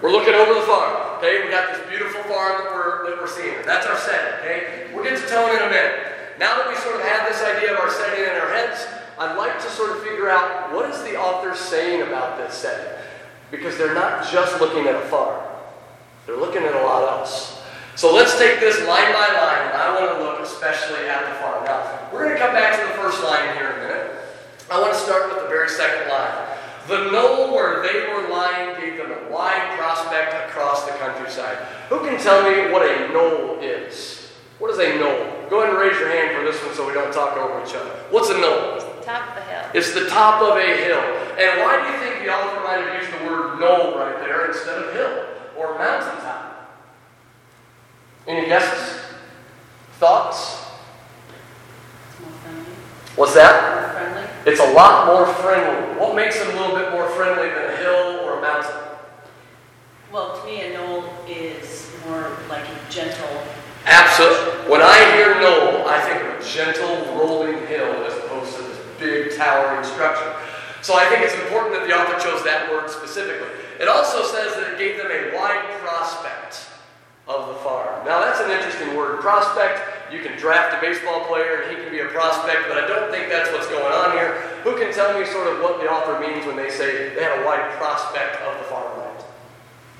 [0.00, 1.11] We're looking over the farm.
[1.22, 3.54] Okay, we got this beautiful farm that we're that we're seeing.
[3.62, 4.42] That's our setting.
[4.42, 6.34] Okay, we'll get to tone in a minute.
[6.42, 8.90] Now that we sort of have this idea of our setting in our heads,
[9.22, 12.90] I'd like to sort of figure out what is the author saying about this setting.
[13.52, 15.46] Because they're not just looking at a farm,
[16.26, 17.62] they're looking at a lot else.
[17.94, 21.38] So let's take this line by line, and I want to look especially at the
[21.38, 21.62] farm.
[21.62, 24.10] Now, we're going to come back to the first line here in a minute.
[24.68, 26.51] I want to start with the very second line.
[26.88, 31.56] The knoll where they were lying gave them a wide prospect across the countryside.
[31.88, 34.32] Who can tell me what a knoll is?
[34.58, 35.48] What is a knoll?
[35.48, 37.74] Go ahead and raise your hand for this one so we don't talk over each
[37.74, 37.90] other.
[38.10, 38.80] What's a knoll?
[39.02, 39.70] Top of the hill.
[39.74, 41.00] It's the top of a hill.
[41.38, 44.46] And why do you think the author might have used the word knoll right there
[44.46, 45.24] instead of hill
[45.56, 46.78] or mountaintop?
[48.26, 49.00] Any guesses?
[49.98, 50.64] Thoughts?
[53.12, 53.28] It's more friendly.
[53.28, 53.92] What's that?
[53.92, 54.52] Friendly.
[54.52, 56.00] It's a lot more friendly.
[56.00, 58.72] What makes it a little bit more friendly than a hill or a mountain?
[60.10, 63.28] Well, to me, a knoll is more like a gentle.
[63.84, 64.70] Absolutely.
[64.70, 68.78] When I hear knoll, I think of a gentle rolling hill as opposed to this
[68.98, 70.34] big towering structure.
[70.82, 73.48] So I think it's important that the author chose that word specifically.
[73.78, 76.71] It also says that it gave them a wide prospect
[77.28, 78.04] of the farm.
[78.04, 79.80] Now that's an interesting word, prospect.
[80.12, 83.10] You can draft a baseball player and he can be a prospect, but I don't
[83.10, 84.42] think that's what's going on here.
[84.64, 87.40] Who can tell me sort of what the author means when they say they had
[87.40, 89.24] a wide prospect of the farmland?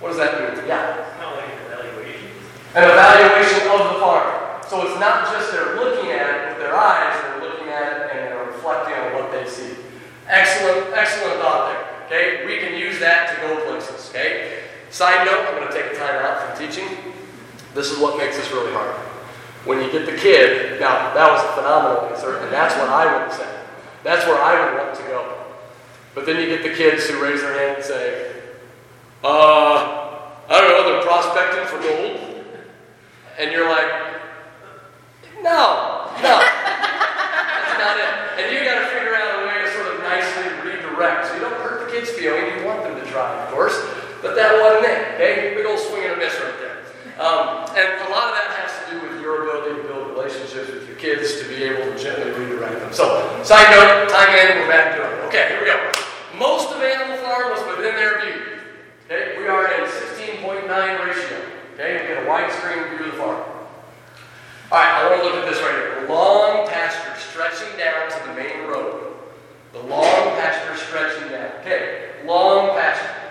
[0.01, 0.67] What does that mean?
[0.67, 0.99] Yeah.
[1.23, 2.29] Not like an evaluation.
[2.75, 4.61] An evaluation of the farm.
[4.67, 7.99] So it's not just they're looking at it with their eyes, they're looking at it
[8.11, 9.79] and they're reflecting on what they see.
[10.27, 11.83] Excellent, excellent thought there.
[12.07, 14.11] Okay, we can use that to go places.
[14.11, 14.72] Okay.
[14.93, 16.87] Side note, I'm going to take a time out from teaching.
[17.73, 18.95] This is what makes this really hard.
[19.65, 23.25] When you get the kid, now that was a phenomenal answer, and that's what I
[23.25, 23.49] would say.
[24.05, 25.45] That's where I would want to go.
[26.15, 28.33] But then you get the kids who raise their hand and say,
[29.25, 32.45] uh, I don't know, they're prospecting for gold.
[33.39, 33.89] And you're like,
[35.41, 36.37] no, no.
[36.37, 38.45] That's not it.
[38.45, 41.29] And you got to figure out a way to sort of nicely redirect.
[41.29, 42.45] So you don't hurt the kids' feeling.
[42.59, 43.81] You want them to try, of course.
[44.23, 45.55] But that wasn't it, okay?
[45.59, 46.79] Big old swing and a miss right there.
[47.19, 50.71] Um, and a lot of that has to do with your ability to build relationships
[50.71, 52.93] with your kids to be able to gently redirect them.
[52.95, 55.27] So, side note, time in, we're back to it.
[55.27, 55.77] Okay, here we go.
[56.39, 58.63] Most of Animal Farm was within their view.
[59.11, 61.39] Okay, we are in 16.9 ratio.
[61.75, 63.43] Okay, we get a widescreen view of the farm.
[64.71, 66.07] All right, I want to look at this right here.
[66.09, 69.19] Long pasture stretching down to the main road.
[69.73, 71.51] The long pasture stretching down.
[71.61, 73.22] Okay, long pasture.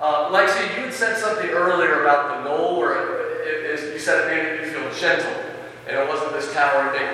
[0.00, 3.98] Uh, Lexi, you had said something earlier about the knoll, or it, it, it, you
[3.98, 5.32] said it made you feel gentle,
[5.86, 7.08] and it wasn't this towering thing.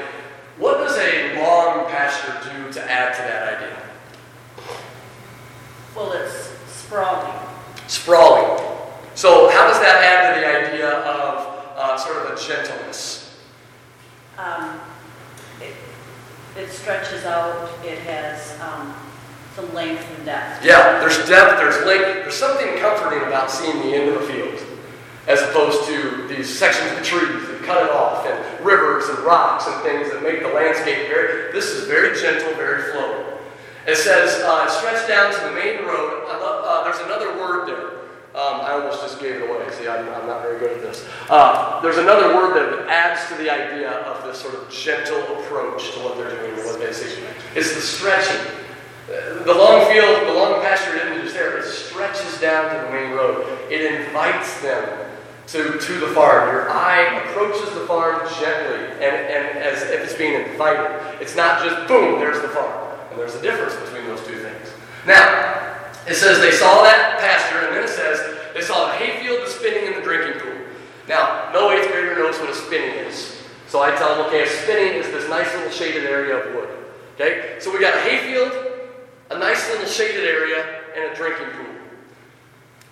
[0.58, 3.76] What does a long pasture do to add to that idea?
[5.94, 7.48] Well, it's sprawling.
[7.86, 8.66] Sprawling.
[9.14, 13.38] So, how does that add to the idea of uh, sort of a gentleness?
[14.38, 14.80] Um,
[15.60, 15.74] it,
[16.56, 18.94] it stretches out, it has um,
[19.54, 20.64] some length and depth.
[20.64, 22.22] Yeah, there's depth, there's length.
[22.22, 24.60] There's something comforting about seeing the end of a field
[25.26, 29.66] as opposed to these sections of trees that cut it off and rivers and rocks
[29.66, 33.26] and things that make the landscape very, this is very gentle, very flowing.
[33.86, 36.26] It says, uh, stretch down to the main road.
[36.26, 38.00] Love, uh, there's another word there.
[38.34, 39.68] Um, I almost just gave it away.
[39.72, 41.06] See, I'm, I'm not very good at this.
[41.28, 45.92] Uh, there's another word that adds to the idea of this sort of gentle approach
[45.92, 47.22] to what they're doing and what they see.
[47.54, 48.40] It's the stretching.
[49.10, 53.10] The long field, the long pasture image isn't there, it stretches down to the main
[53.10, 53.44] road.
[53.68, 55.10] It invites them
[55.48, 56.48] to, to the farm.
[56.48, 61.20] Your eye approaches the farm gently and, and as if it's being invited.
[61.20, 62.98] It's not just boom, there's the farm.
[63.10, 64.68] And there's a difference between those two things.
[65.04, 69.44] Now, it says they saw that pasture, and then it says they saw the hayfield,
[69.44, 70.54] the spinney, and the drinking pool.
[71.08, 73.42] Now, no eighth grader knows what a spinney is.
[73.66, 76.68] So I tell them, okay, a spinney is this nice little shaded area of wood.
[77.14, 77.56] Okay?
[77.58, 78.69] So we got a hayfield,
[79.30, 81.74] a nice little shaded area, and a drinking pool.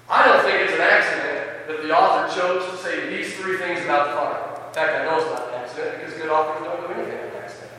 [0.09, 3.85] I don't think it's an accident that the author chose to say these three things
[3.85, 4.69] about the farm.
[4.69, 7.43] In fact, I know it's not an accident because good authors don't do anything on
[7.43, 7.73] accident.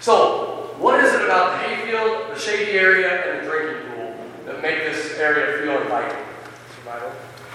[0.00, 4.60] So, what is it about the hayfield, the shady area, and the drinking pool that
[4.60, 6.20] make this area feel inviting?
[6.76, 7.12] Survival.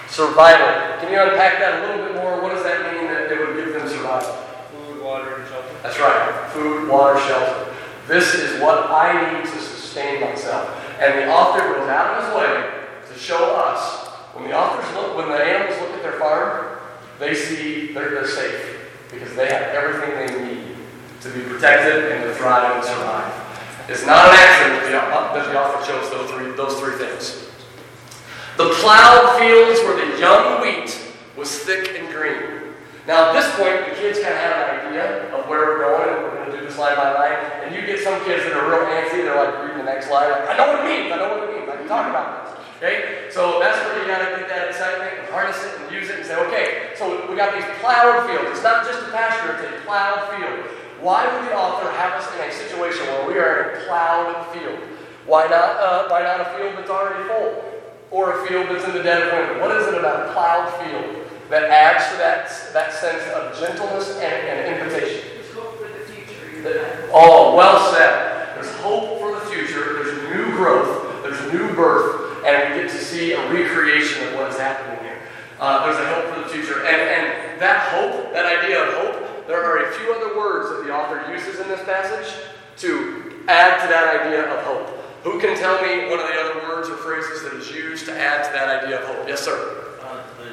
[0.09, 0.99] Survival.
[0.99, 2.41] Can you unpack that a little bit more?
[2.41, 4.33] What does that mean that it would give them survival?
[4.73, 5.69] Food, water, and shelter.
[5.83, 6.49] That's right.
[6.49, 7.75] Food, water, shelter.
[8.07, 10.69] This is what I need to sustain myself.
[10.99, 15.17] And the author goes out of his way to show us when the authors look,
[15.17, 16.79] when the animals look at their farm,
[17.19, 18.79] they see they're, they're safe
[19.11, 20.75] because they have everything they need
[21.21, 23.33] to be protected and to thrive and survive.
[23.89, 27.49] It's not an accident that the, author chose those three, those three things.
[28.57, 30.99] The plowed fields where the young wheat
[31.35, 32.56] was thick and green.
[33.07, 36.11] Now, at this point, the kids kind of have an idea of where we're going,
[36.11, 37.39] and we're going to do this line by line.
[37.63, 40.27] And you get some kids that are real antsy, they're like reading the next line,
[40.27, 42.27] like, I know what it means, I know what it means, I can talk about
[42.43, 42.59] this.
[42.83, 43.31] Okay?
[43.31, 46.19] So that's where you got to get that excitement and harness it and use it
[46.19, 48.51] and say, okay, so we got these plowed fields.
[48.51, 50.67] It's not just a pasture, it's a plowed field.
[50.99, 54.51] Why would the author have us in a situation where we are in a plowed
[54.51, 54.83] field?
[55.23, 57.71] Why not, uh, why not a field that's already full?
[58.11, 59.63] Or a field that's in the dead of winter?
[59.63, 64.11] What is it about a plowed field that adds to that, that sense of gentleness
[64.17, 65.23] and, and invitation?
[65.35, 67.09] There's hope for the future.
[67.13, 68.55] Oh, well said.
[68.55, 70.03] There's hope for the future.
[70.03, 71.23] There's new growth.
[71.23, 72.45] There's new birth.
[72.45, 75.19] And we get to see a recreation of what is happening here.
[75.59, 76.85] Uh, there's a hope for the future.
[76.85, 80.85] And, and that hope, that idea of hope, there are a few other words that
[80.85, 82.33] the author uses in this passage
[82.77, 84.87] to add to that idea of hope.
[85.23, 88.13] Who can tell me one of the other words or phrases that is used to
[88.13, 89.27] add to that idea of hope?
[89.27, 89.97] Yes, sir.
[90.01, 90.51] Uh, the,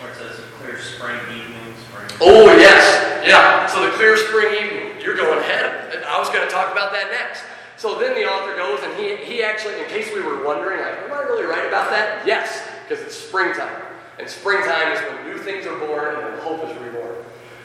[0.00, 0.43] where it says
[0.74, 2.18] clear spring evening, spring.
[2.20, 3.26] Oh, yes.
[3.26, 3.66] Yeah.
[3.66, 5.02] So the clear spring evening.
[5.02, 6.02] You're going ahead.
[6.04, 7.42] I was going to talk about that next.
[7.76, 10.98] So then the author goes and he, he actually, in case we were wondering, like,
[11.04, 12.26] am I really right about that?
[12.26, 13.82] Yes, because it's springtime.
[14.18, 17.16] And springtime is when new things are born and when hope is reborn.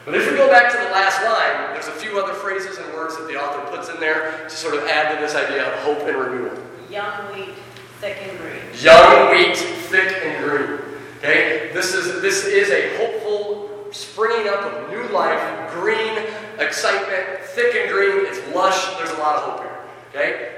[0.04, 2.92] But if we go back to the last line, there's a few other phrases and
[2.92, 5.78] words that the author puts in there to sort of add to this idea of
[5.80, 6.58] hope and renewal.
[6.90, 7.54] Young wheat,
[8.00, 8.60] thick and green.
[8.80, 10.79] Young wheat, thick and green.
[11.20, 11.70] Okay?
[11.72, 16.26] This is this is a hopeful springing up of new life, green,
[16.58, 18.26] excitement, thick and green.
[18.26, 18.96] It's lush.
[18.96, 19.80] There's a lot of hope here.
[20.10, 20.52] Okay?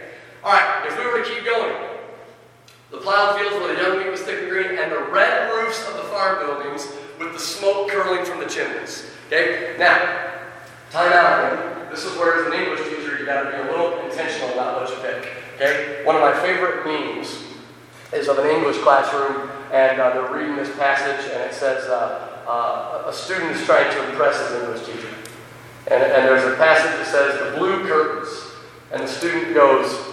[0.44, 1.74] Alright, if we were to keep going,
[2.90, 5.86] the plowed fields where the young wheat was thick and green, and the red roofs
[5.88, 6.88] of the farm buildings
[7.18, 9.06] with the smoke curling from the chimneys.
[9.28, 9.76] Okay?
[9.78, 10.30] Now,
[10.90, 11.90] time out.
[11.90, 14.80] This is where, as an English teacher, you got to be a little intentional about
[14.80, 15.32] what you pick.
[15.56, 16.04] Okay?
[16.04, 17.42] One of my favorite memes
[18.12, 22.44] is of an English classroom, and uh, they're reading this passage, and it says uh,
[22.46, 25.08] uh, a student is trying to impress his English teacher.
[25.90, 28.28] And, and there's a passage that says the blue curtains,
[28.92, 30.12] and the student goes,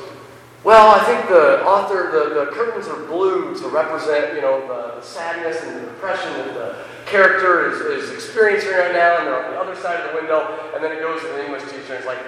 [0.64, 5.00] well, I think the author, the, the curtains are blue to represent, you know, the,
[5.00, 9.46] the sadness and the depression that the character is, is experiencing right now, and they're
[9.46, 10.72] on the other side of the window.
[10.74, 12.20] And then it goes to the English teacher, and it's like,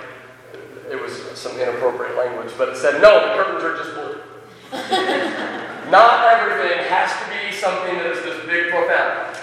[0.89, 5.47] it was some inappropriate language, but it said, no, the curtains are just blue.
[5.91, 9.37] Not everything has to be something that is this big, profound.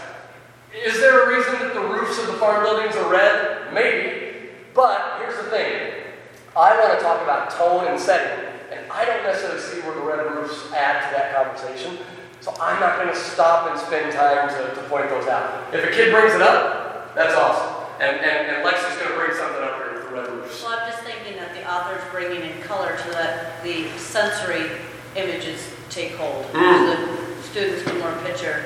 [0.73, 3.75] Is there a reason that the roofs of the farm buildings are red?
[3.75, 4.49] Maybe.
[4.73, 5.93] But here's the thing
[6.57, 8.49] I want to talk about tone and setting.
[8.73, 11.99] And I don't necessarily see where the red roofs add to that conversation.
[12.41, 15.75] So I'm not going to stop and spend time to, to point those out.
[15.75, 17.93] If a kid brings it up, that's awesome.
[18.01, 20.63] And, and, and Lex is going to bring something up here with the red roofs.
[20.63, 24.71] Well, I'm just thinking that the author's bringing in color to let the sensory
[25.15, 26.45] images take hold.
[26.53, 27.37] Mm.
[27.37, 28.65] The students can more picture.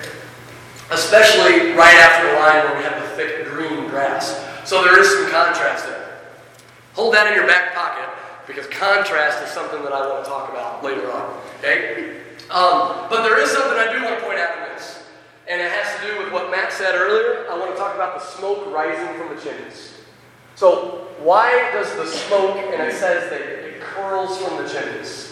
[0.90, 4.44] Especially right after the line where we have the thick green grass.
[4.64, 6.18] So there is some contrast there.
[6.94, 8.08] Hold that in your back pocket
[8.46, 11.40] because contrast is something that I want to talk about later on.
[11.58, 12.20] Okay?
[12.50, 15.04] Um, but there is something I do want to point out in this.
[15.48, 17.50] And it has to do with what Matt said earlier.
[17.50, 19.94] I want to talk about the smoke rising from the chimneys.
[20.54, 25.32] So, why does the smoke, and it says that it curls from the chimneys?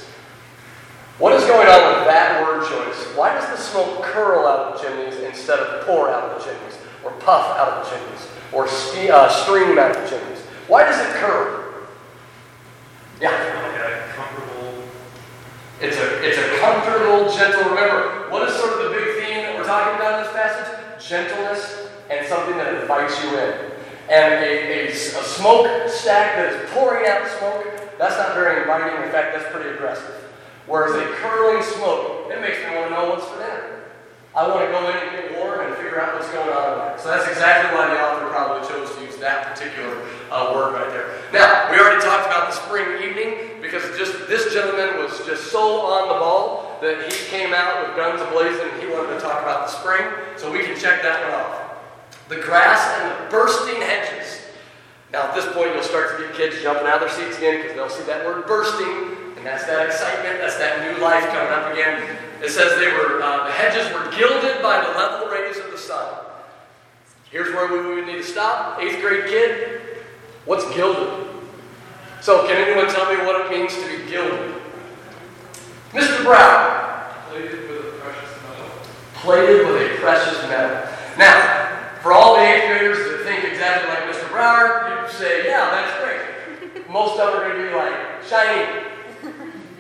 [1.21, 2.97] What is going on with that word choice?
[3.13, 6.51] Why does the smoke curl out of the chimneys instead of pour out of the
[6.51, 8.25] chimneys, or puff out of the chimneys,
[8.57, 10.41] or uh, stream out of the chimneys?
[10.67, 11.85] Why does it curl?
[13.21, 13.37] Yeah.
[13.37, 14.81] Like a comfortable,
[15.83, 19.55] It's a, it's a comfortable, gentle, remember, what is sort of the big theme that
[19.59, 21.05] we're talking about in this passage?
[21.07, 23.73] Gentleness and something that invites you in.
[24.09, 27.69] And a, a, a smoke stack that is pouring out smoke,
[27.99, 29.05] that's not very inviting.
[29.05, 30.30] In fact, that's pretty aggressive.
[30.71, 33.91] Whereas a curling smoke, it makes me want to know what's for dinner.
[34.39, 36.95] I want to go in and get warm and figure out what's going on.
[36.95, 40.87] So that's exactly why the author probably chose to use that particular uh, word right
[40.95, 41.19] there.
[41.35, 45.91] Now, we already talked about the spring evening because just this gentleman was just so
[45.91, 49.43] on the ball that he came out with guns ablazing and he wanted to talk
[49.43, 50.07] about the spring.
[50.39, 51.83] So we can check that one off.
[52.31, 54.47] The grass and the bursting hedges.
[55.11, 57.59] Now, at this point, you'll start to get kids jumping out of their seats again
[57.59, 61.51] because they'll see that word bursting, and that's that excitement, that's that new life coming
[61.51, 62.15] up again.
[62.45, 65.79] It says they were, uh, the hedges were gilded by the level rays of the
[65.79, 66.27] sun.
[67.31, 68.79] Here's where we would need to stop.
[68.83, 69.81] Eighth grade kid,
[70.45, 71.27] what's gilded?
[72.21, 74.57] So, can anyone tell me what it means to be gilded?
[75.93, 76.23] Mr.
[76.23, 77.09] Brown.
[77.31, 78.71] Plated with a precious metal.
[79.15, 80.87] Plated with a precious metal.
[81.17, 84.29] Now, for all the eighth graders that think exactly like Mr.
[84.31, 86.91] Brower, you say, yeah, that's great.
[86.91, 88.91] Most of them are going to be like, shiny.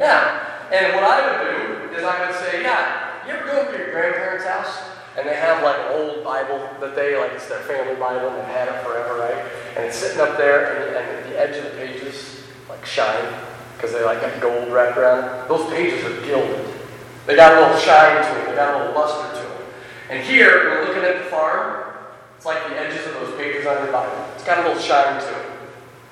[0.01, 0.41] Yeah.
[0.73, 3.79] And what I would do is I would say, yeah, you ever go over to
[3.79, 4.81] your grandparents' house
[5.19, 8.39] and they have like an old Bible that they, like it's their family Bible and
[8.39, 9.45] they've had it forever, right?
[9.77, 13.35] And it's sitting up there and, and the edge of the pages like shine
[13.77, 15.49] because they like got gold wrapped around.
[15.49, 16.65] Those pages are gilded.
[17.27, 18.47] They got a little shine to them.
[18.49, 19.63] They got a little luster to them.
[20.09, 21.93] And here, we're looking at the farm.
[22.37, 24.27] It's like the edges of those pages on your Bible.
[24.35, 25.47] It's got a little shine to it.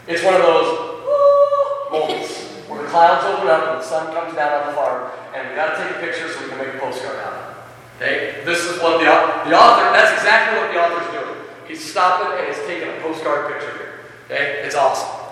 [0.06, 2.37] It's one of those moments
[2.68, 5.54] where the clouds open up and the sun comes down on the farm, and we
[5.56, 7.58] got to take a picture so we can make a postcard out of it.
[7.96, 8.44] Okay?
[8.44, 9.08] This is what the,
[9.48, 11.36] the author, that's exactly what the author's doing.
[11.66, 13.94] He's stopping and he's taking a postcard picture here.
[14.26, 14.62] Okay?
[14.64, 15.27] It's awesome.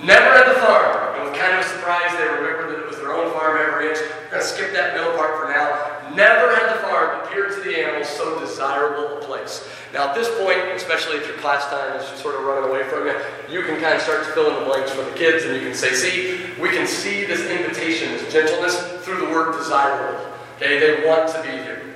[0.00, 1.20] Never at the farm.
[1.20, 3.90] It was kind of a surprise they remembered that it was their own farm every
[3.90, 3.98] inch.
[3.98, 6.14] We're going to skip that middle part for now.
[6.14, 9.68] Never had the farm appeared to the animals so desirable a place.
[9.92, 13.06] Now, at this point, especially if your class time is sort of running away from
[13.06, 13.14] you,
[13.48, 15.60] you can kind of start to fill in the blanks for the kids and you
[15.60, 20.32] can say, see, we can see this invitation, this gentleness through the word desirable.
[20.56, 21.94] Okay, they want to be here.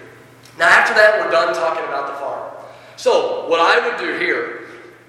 [0.58, 2.52] Now, after that, we're done talking about the farm.
[2.96, 4.55] So, what I would do here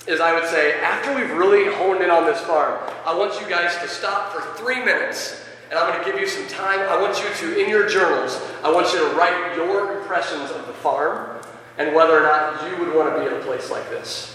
[0.08, 3.48] is I would say, after we've really honed in on this farm, I want you
[3.48, 6.80] guys to stop for three minutes, and I'm going to give you some time.
[6.80, 10.66] I want you to, in your journals, I want you to write your impressions of
[10.66, 11.42] the farm
[11.78, 14.34] and whether or not you would want to be in a place like this.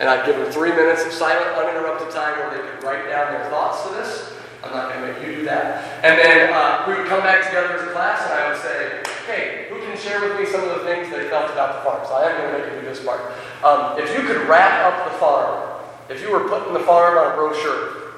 [0.00, 3.32] And I'd give them three minutes of silent, uninterrupted time where they could write down
[3.32, 4.32] their thoughts to this.
[4.64, 6.04] I'm not going to make you do that.
[6.04, 9.02] And then uh, we would come back together as a class, and I would say,
[9.26, 12.06] hey, who can share with me some of the things they felt about the farm?
[12.06, 13.20] So I am going to make you do this part.
[13.64, 17.32] Um, if you could wrap up the farm, if you were putting the farm on
[17.32, 18.12] a brochure,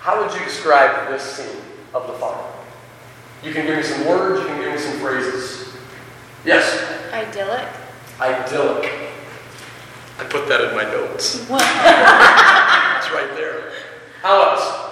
[0.00, 1.62] how would you describe this scene
[1.94, 2.44] of the farm?
[3.42, 5.76] You can give me some words, you can give me some phrases.
[6.44, 6.84] Yes?
[7.12, 7.68] Idyllic.
[8.20, 8.90] Idyllic.
[10.18, 11.46] I put that in my notes.
[11.48, 11.62] What?
[11.62, 13.72] It's right there.
[14.22, 14.87] How else?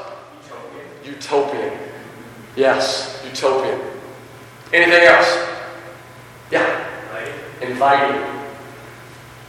[1.06, 1.78] Utopian.
[2.56, 3.80] Yes, utopian.
[4.72, 5.48] Anything else?
[6.50, 6.84] Yeah.
[7.60, 8.22] Inviting.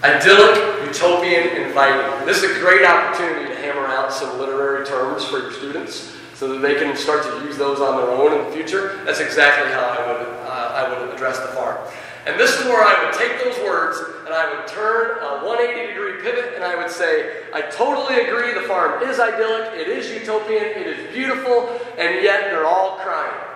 [0.03, 2.25] Idyllic, utopian, inviting.
[2.25, 6.47] This is a great opportunity to hammer out some literary terms for your students so
[6.53, 9.03] that they can start to use those on their own in the future.
[9.03, 11.77] That's exactly how I would, uh, I would address the farm.
[12.27, 15.87] And this is where I would take those words and I would turn a 180
[15.87, 20.11] degree pivot and I would say, I totally agree, the farm is idyllic, it is
[20.11, 23.47] utopian, it is beautiful, and yet they're all crying.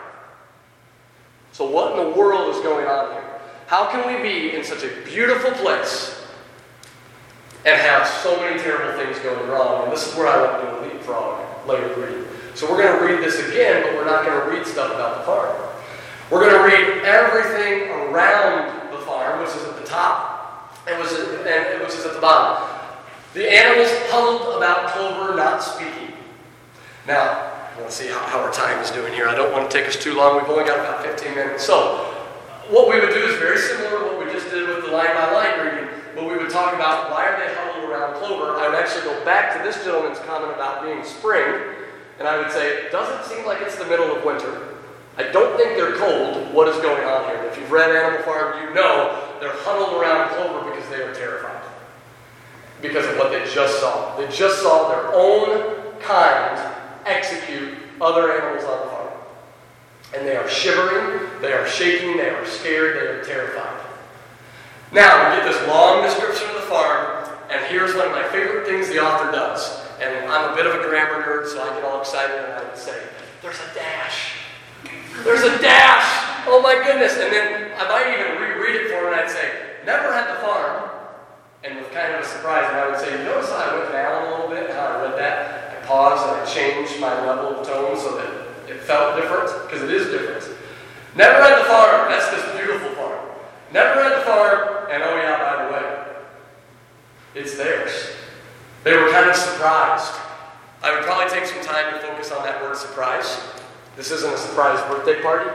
[1.52, 3.42] So, what in the world is going on here?
[3.68, 6.24] How can we be in such a beautiful place
[7.66, 9.84] and have so many terrible things going wrong?
[9.84, 12.26] And this is where I want to do a leapfrog later reading.
[12.56, 15.18] So, we're going to read this again, but we're not going to read stuff about
[15.18, 15.71] the farm.
[16.32, 21.12] We're going to read everything around the farm, which is at the top and which
[21.12, 22.70] is, at the bottom.
[23.34, 26.16] The animals huddled about Clover not speaking.
[27.06, 29.28] Now, I want to see how, how our time is doing here.
[29.28, 30.38] I don't want to take us too long.
[30.40, 31.66] We've only got about 15 minutes.
[31.66, 32.06] So,
[32.70, 35.14] what we would do is very similar to what we just did with the line
[35.14, 38.56] by line reading, but we would talk about why are they huddled around Clover.
[38.56, 41.76] I would actually go back to this gentleman's comment about being spring,
[42.20, 44.72] and I would say, it doesn't seem like it's the middle of winter.
[45.18, 46.54] I don't think they're cold.
[46.54, 47.44] What is going on here?
[47.46, 51.62] If you've read Animal Farm, you know they're huddled around Clover because they are terrified.
[52.82, 54.16] Because of what they just saw.
[54.18, 59.14] They just saw their own kind execute other animals on the farm.
[60.16, 63.80] And they are shivering, they are shaking, they are scared, they are terrified.
[64.92, 68.68] Now, we get this long description of the farm, and here's one of my favorite
[68.68, 69.86] things the author does.
[70.02, 72.76] And I'm a bit of a grammar nerd, so I get all excited and I
[72.76, 73.02] say,
[73.42, 74.41] there's a dash.
[75.24, 76.46] There's a dash!
[76.48, 77.14] Oh my goodness!
[77.18, 80.42] And then I might even reread it for him and I'd say, never had the
[80.42, 80.90] farm.
[81.64, 83.92] And with kind of a surprise, and I would say, you notice how I went
[83.92, 85.78] down a little bit, how I read that?
[85.78, 89.84] I paused and I changed my level of tone so that it felt different, because
[89.84, 90.58] it is different.
[91.16, 92.10] Never had the farm.
[92.10, 93.30] That's this beautiful farm.
[93.72, 96.06] Never had the farm, and oh yeah, by the way,
[97.36, 98.16] it's theirs.
[98.84, 100.14] They were kind of surprised.
[100.82, 103.40] I would probably take some time to focus on that word surprise.
[103.96, 105.50] This isn't a surprise birthday party.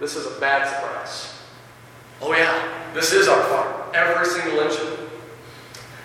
[0.00, 1.38] This is a bad surprise.
[2.20, 3.90] Oh yeah, this is our farm.
[3.94, 5.08] Every single inch of it.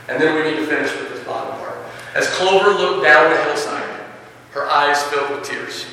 [0.10, 1.78] And then we need to finish with this bottom part.
[2.16, 4.02] As Clover looked down the hillside,
[4.52, 5.86] her eyes filled with tears.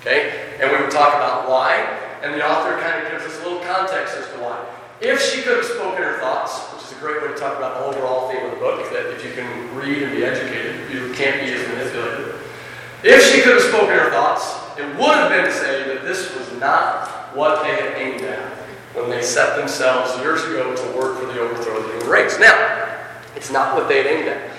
[0.00, 0.56] Okay?
[0.60, 1.76] And we would talk about why,
[2.22, 4.64] and the author kind of gives us a little context as to why.
[5.00, 7.78] If she could have spoken her thoughts, which is a great way to talk about
[7.78, 11.12] the overall theme of the book, that if you can read and be educated, you
[11.14, 12.34] can't be as manipulated.
[13.02, 16.34] If she could have spoken her thoughts, it would have been to say that this
[16.34, 18.52] was not what they had aimed at
[18.94, 22.38] when they set themselves years ago to work for the overthrow of the human race.
[22.38, 23.06] Now,
[23.36, 24.50] it's not what they had aimed at.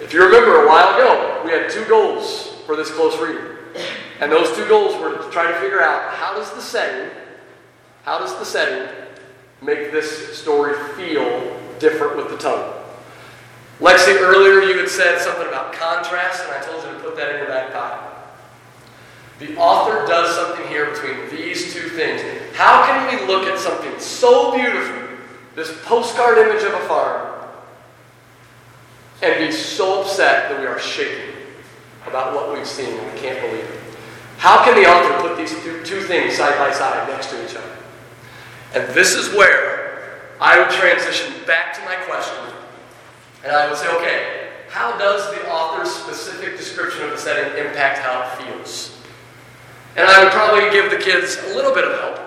[0.00, 3.56] If you remember a while ago, we had two goals for this close reading.
[4.20, 7.10] And those two goals were to try to figure out how does the setting,
[8.04, 8.88] how does the setting
[9.62, 12.72] make this story feel different with the tone?
[13.80, 17.32] Lexi, earlier you had said something about contrast, and I told you to put that
[17.32, 18.05] in your back pocket.
[19.38, 22.22] The author does something here between these two things.
[22.54, 25.08] How can we look at something so beautiful,
[25.54, 27.48] this postcard image of a farm,
[29.22, 31.34] and be so upset that we are shaking
[32.06, 33.80] about what we've seen and we can't believe it?
[34.38, 35.50] How can the author put these
[35.88, 37.76] two, things side by side next to each other?
[38.74, 42.54] And this is where I would transition back to my question,
[43.44, 47.98] and I would say, okay, how does the author's specific description of the setting impact
[47.98, 48.95] how it feels?
[49.96, 52.20] And I would probably give the kids a little bit of help.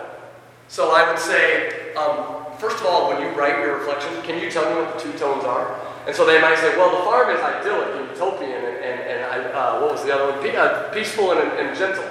[0.68, 4.50] So I would say, um, first of all, when you write your reflection, can you
[4.50, 5.80] tell me what the two tones are?
[6.08, 9.54] And so they might say, well, the farm is idyllic and utopian, and, and, and
[9.54, 10.42] uh, what was the other one?
[10.42, 12.04] Pe- uh, peaceful and, and gentle.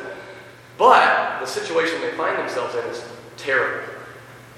[0.76, 3.04] But the situation they find themselves in is
[3.36, 3.92] terrible.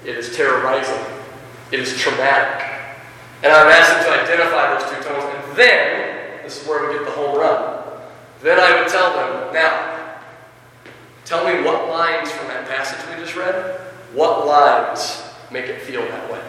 [0.05, 1.03] It is terrorizing.
[1.71, 2.67] It is traumatic.
[3.43, 7.05] And I'm asked to identify those two tones, and then, this is where we get
[7.05, 7.81] the home run.
[8.43, 9.90] Then I would tell them, now,
[11.31, 13.79] tell me what lines from that passage we just read,
[14.11, 16.43] what lines make it feel that way.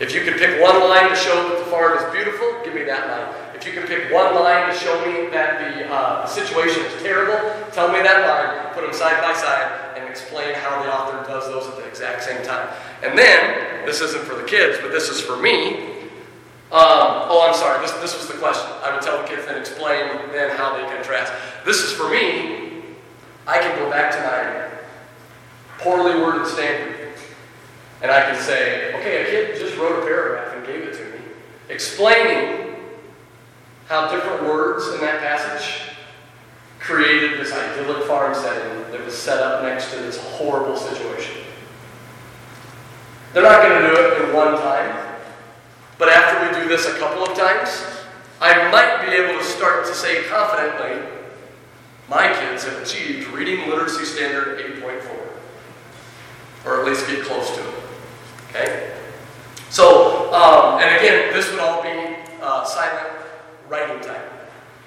[0.00, 2.82] If you can pick one line to show that the farm is beautiful, give me
[2.82, 3.32] that line.
[3.54, 7.38] If you can pick one line to show me that the uh, situation is terrible,
[7.70, 11.46] tell me that line, put them side by side, and explain how the author does
[11.46, 12.74] those at the exact same time.
[13.04, 15.94] And then, this isn't for the kids, but this is for me.
[16.74, 18.68] Um, oh, I'm sorry, this, this was the question.
[18.82, 21.32] I would tell the kids and explain then how they contrast.
[21.64, 22.59] This is for me.
[23.46, 24.70] I can go back to my
[25.78, 26.96] poorly worded standard.
[28.02, 31.04] And I can say, okay, a kid just wrote a paragraph and gave it to
[31.04, 31.24] me,
[31.68, 32.76] explaining
[33.88, 35.94] how different words in that passage
[36.78, 41.36] created this idyllic farm setting that was set up next to this horrible situation.
[43.34, 45.18] They're not going to do it in one time,
[45.98, 47.84] but after we do this a couple of times,
[48.40, 51.06] I might be able to start to say confidently,
[52.10, 55.06] my kids have achieved reading literacy standard 8.4,
[56.66, 57.74] or at least get close to it.
[58.48, 58.96] Okay?
[59.70, 63.16] So, um, and again, this would all be uh, silent
[63.68, 64.28] writing time,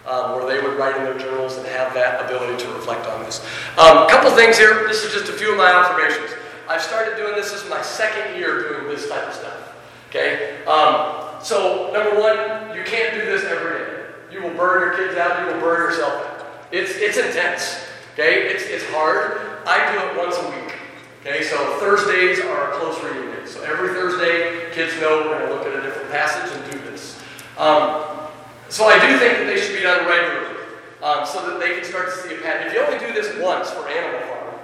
[0.06, 3.24] um, where they would write in their journals and have that ability to reflect on
[3.24, 3.42] this.
[3.78, 4.86] A um, couple things here.
[4.90, 6.38] This is just a few of my observations.
[6.68, 7.54] I've started doing this.
[7.54, 9.74] This is my second year doing this type of stuff.
[10.10, 10.62] Okay?
[10.66, 14.04] Um, so, number one, you can't do this every day.
[14.30, 15.40] You will burn your kids out.
[15.40, 16.33] You will burn yourself out.
[16.74, 17.86] It's, it's intense.
[18.14, 18.50] Okay?
[18.50, 19.62] It's, it's hard.
[19.68, 20.74] I do it once a week.
[21.22, 23.46] Okay, so Thursdays are a close reading day.
[23.46, 26.80] So every Thursday, kids know we're going to look at a different passage and do
[26.90, 27.22] this.
[27.60, 28.28] Um,
[28.70, 30.66] so I do think that they should be done regularly
[31.04, 32.68] um, so that they can start to see a pattern.
[32.68, 34.58] If you only do this once for Animal Farm,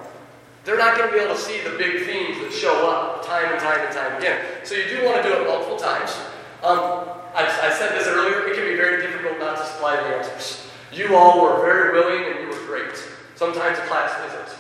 [0.66, 3.54] they're not going to be able to see the big themes that show up time
[3.54, 4.42] and time and time again.
[4.66, 6.18] So you do want to do it multiple times.
[6.66, 7.06] Um,
[7.38, 10.69] I, I said this earlier, it can be very difficult not to supply the answers.
[10.92, 12.96] You all were very willing and you were great.
[13.36, 14.58] Sometimes a class isn't.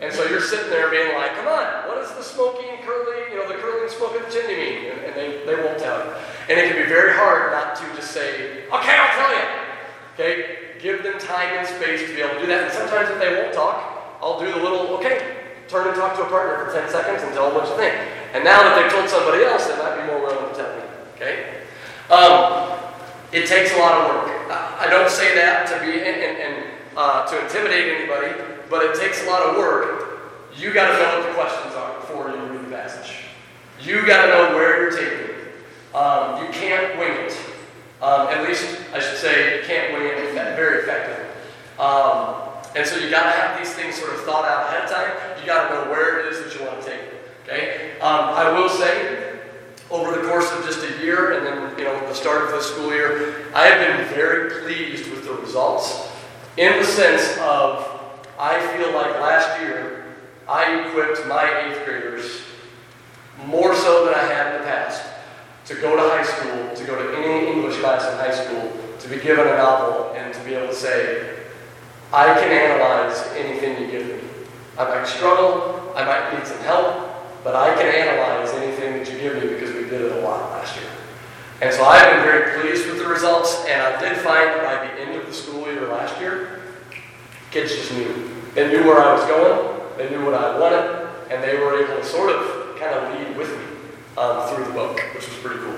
[0.00, 3.36] And so you're sitting there being like, come on, what does the smoking, curling, you
[3.36, 4.90] know, the curling smoke of the chimney mean?
[4.92, 6.12] And, and, they, they won't tell you.
[6.48, 9.46] And it can be very hard not to just say, okay, I'll tell you.
[10.14, 10.80] Okay?
[10.80, 12.64] Give them time and space to be able to do that.
[12.64, 15.36] And sometimes if they won't talk, I'll do the little, okay,
[15.68, 17.96] turn and talk to a partner for 10 seconds and tell them what you think.
[18.34, 20.84] And now that they've told somebody else, they might be more willing to tell me.
[21.16, 21.64] Okay?
[22.12, 22.78] Um,
[23.32, 24.35] it takes a lot of work.
[24.50, 26.66] I don't say that to be and, and, and
[26.96, 30.20] uh, to intimidate anybody but it takes a lot of work.
[30.56, 33.16] You got to know what the questions are before you read the passage.
[33.80, 35.94] You got to know where you're taking it.
[35.94, 37.36] Um, you can't wing it.
[38.02, 41.24] Um, at least, I should say, you can't wing it very effectively.
[41.78, 42.36] Um,
[42.74, 45.40] and so you got to have these things sort of thought out ahead of time.
[45.40, 47.14] You got to know where it is that you want to take it.
[47.44, 47.92] Okay.
[48.00, 49.35] Um, I will say,
[49.90, 52.60] over the course of just a year, and then you know the start of the
[52.60, 56.08] school year, I have been very pleased with the results,
[56.56, 58.00] in the sense of
[58.38, 60.04] I feel like last year
[60.48, 62.42] I equipped my eighth graders
[63.46, 65.02] more so than I had in the past
[65.66, 69.08] to go to high school, to go to any English class in high school, to
[69.08, 71.44] be given a novel, and to be able to say,
[72.12, 74.28] I can analyze anything you give me.
[74.78, 79.18] I might struggle, I might need some help, but I can analyze anything that you
[79.18, 80.90] give me because did it a lot last year.
[81.62, 84.86] And so I've been very pleased with the results, and I did find that by
[84.86, 86.56] the end of the school year last year,
[87.50, 88.28] Kids just knew.
[88.54, 91.96] They knew where I was going, they knew what I wanted, and they were able
[91.96, 93.64] to sort of kind of lead with me
[94.18, 95.74] um, through the book, which was pretty cool.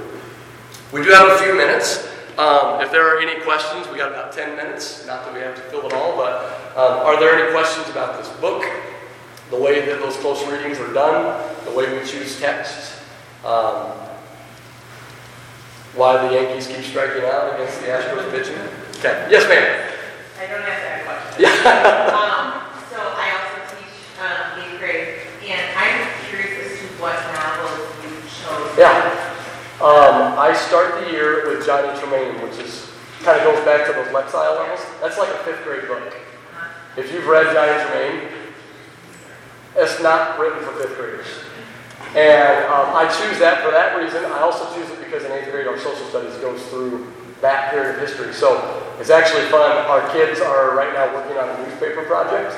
[0.93, 2.09] We do have a few minutes.
[2.39, 5.07] Um, if there are any questions, we got about 10 minutes.
[5.07, 8.19] Not that we have to fill it all, but um, are there any questions about
[8.19, 8.65] this book,
[9.51, 12.99] the way that those close readings are done, the way we choose texts,
[13.45, 13.93] um,
[15.99, 18.63] why the Yankees keep striking out against the Astros pitching?
[19.03, 19.27] Okay.
[19.35, 19.67] Yes, ma'am.
[20.39, 21.43] I don't have that question.
[21.43, 21.51] Yeah.
[22.15, 25.99] um, so I also teach um, eighth grade, and I'm
[26.31, 28.79] curious as to what novels you chose.
[28.79, 29.11] Yeah.
[29.83, 32.91] Um, I start the year with Johnny Tremain, which is
[33.27, 34.87] kind of goes back to those Lexile levels.
[35.03, 36.15] That's like a fifth grade book.
[36.15, 36.71] Uh-huh.
[36.97, 38.31] If you've read Johnny Tremain,
[39.75, 41.27] it's not written for fifth graders.
[42.17, 44.25] And um, I choose that for that reason.
[44.25, 47.95] I also choose it because in eighth grade our social studies goes through that period
[47.95, 48.33] of history.
[48.33, 48.59] So
[48.99, 49.71] it's actually fun.
[49.87, 52.55] Our kids are right now working on a newspaper project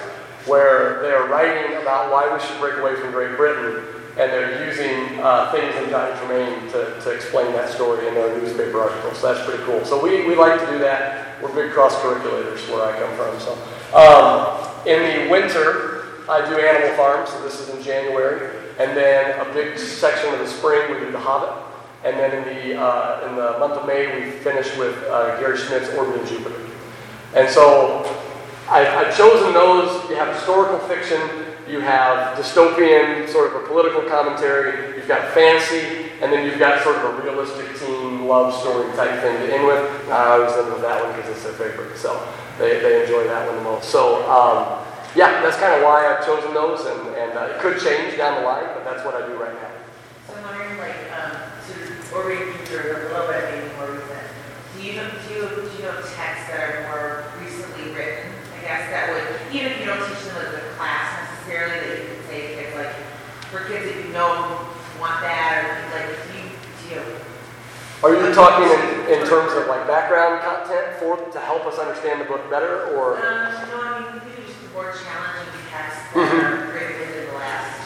[0.47, 3.85] where they're writing about why we should break away from Great Britain,
[4.17, 8.41] and they're using uh, things in Johnny Tremain to, to explain that story in their
[8.41, 9.19] newspaper articles.
[9.19, 9.85] So that's pretty cool.
[9.85, 11.43] So we, we like to do that.
[11.43, 13.39] We're big cross curriculators where I come from.
[13.41, 13.53] So
[13.97, 17.27] um, in the winter, I do Animal Farm.
[17.27, 21.13] So this is in January, and then a big section of the spring we do
[21.13, 21.53] The Hobbit.
[22.03, 25.59] And then in the, uh, in the month of May, we finished with uh, Gary
[25.59, 26.57] Schmidt's Orbiting Jupiter.
[27.35, 28.09] And so
[28.71, 30.09] I, I've chosen those.
[30.09, 31.21] You have historical fiction,
[31.69, 36.83] you have dystopian, sort of a political commentary, you've got fantasy, and then you've got
[36.83, 40.09] sort of a realistic teen love story type thing to end with.
[40.09, 42.27] I always end with that one because it's their favorite, so
[42.59, 43.91] they, they enjoy that one the most.
[43.91, 44.87] So, um,
[45.17, 48.41] yeah, that's kind of why I've chosen those, and, and uh, it could change down
[48.41, 49.71] the line, but that's what I do right now.
[50.29, 51.35] So I'm wondering, like, um,
[51.67, 54.27] sort of, or reading through a little bit maybe more recent.
[54.77, 58.31] Do you know, do you, do you know texts that are more recently written?
[58.55, 61.99] I guess that would, even if you don't teach them as a class necessarily, that
[61.99, 62.95] you could say to kids, like,
[63.51, 64.63] for kids that you know
[65.03, 67.03] want that, or like, do you, do you?
[68.03, 72.21] Are you talking in, in terms of like background content for to help us understand
[72.21, 73.17] the book better, or?
[73.19, 76.41] Um, no, I mean, maybe just more challenging texts that Mhm.
[76.41, 77.81] are written the last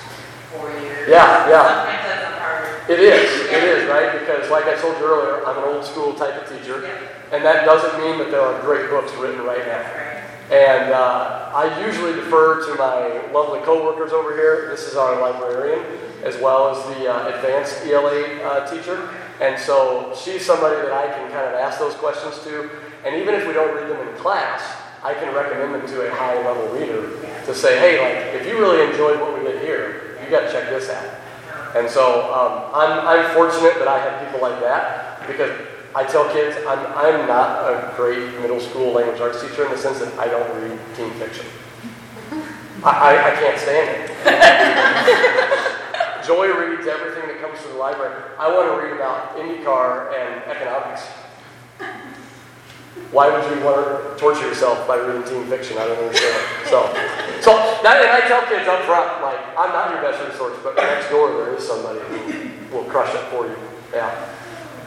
[0.53, 1.09] four years.
[1.09, 1.67] Yeah, yeah.
[1.67, 2.65] Sometimes that's a hard.
[2.89, 4.13] It is, it is, right?
[4.21, 7.45] Because like I told you earlier, I'm an old school type of teacher, Yeah, and
[7.45, 9.83] that doesn't mean that there are great books written right now.
[9.83, 10.11] that's right.
[10.53, 14.69] And uh, I usually defer to my lovely coworkers over here.
[14.71, 15.83] This is our librarian,
[16.23, 19.09] as well as the uh, advanced ELA uh, teacher.
[19.41, 22.71] And so she's somebody that I can kind of ask those questions to.
[23.05, 24.63] And even if we don't read them in class,
[25.05, 28.59] I can recommend them to a high level reader to say, hey, like, if you
[28.59, 31.21] really enjoyed what we did here, you got to check this out.
[31.77, 35.51] And so um, I'm, I'm fortunate that I have people like that because
[35.95, 39.79] I tell kids I'm, I'm not a great middle school language arts teacher in the
[39.79, 41.47] sense that I don't read teen fiction.
[42.83, 44.11] I, I, I can't stand it.
[46.27, 48.15] Joy reads everything that comes to the library.
[48.39, 51.07] I want to read about IndyCar and economics.
[53.11, 55.79] Why would you want to torture yourself by reading teen fiction?
[55.79, 56.43] I don't understand.
[56.67, 56.91] So,
[57.41, 57.51] so
[57.87, 61.11] that, and I tell kids up front, like, I'm not your best resource, but next
[61.11, 63.57] door there is somebody who will crush it for you.
[63.93, 64.11] Yeah.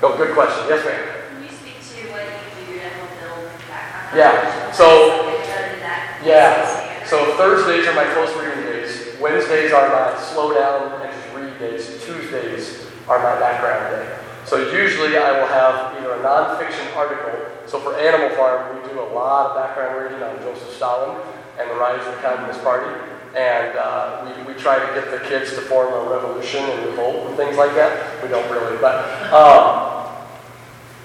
[0.02, 0.66] No, good question.
[0.68, 1.00] Yes, ma'am.
[1.32, 4.18] Can you speak to what you do to help build background?
[4.18, 5.32] Yeah, so-
[5.80, 7.06] that- Yeah.
[7.06, 9.16] So Thursdays are my close reading days.
[9.22, 12.04] Wednesdays are my slow down and just read days.
[12.04, 14.27] Tuesdays are my background day.
[14.48, 17.36] So usually I will have either a nonfiction article.
[17.66, 21.22] So for Animal Farm, we do a lot of background reading on Joseph Stalin
[21.60, 22.88] and the rise of the Communist Party.
[23.36, 27.28] And uh, we, we try to get the kids to form a revolution and revolt
[27.28, 28.24] and things like that.
[28.24, 30.16] We don't really, but um,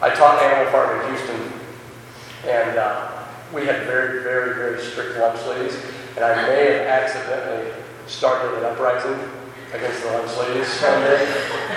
[0.01, 1.53] I taught Animal Farm in Houston,
[2.47, 5.76] and uh, we had very, very, very strict lunch ladies,
[6.14, 7.72] and I may have accidentally
[8.07, 9.18] started an uprising
[9.74, 11.26] against the lunch ladies one day,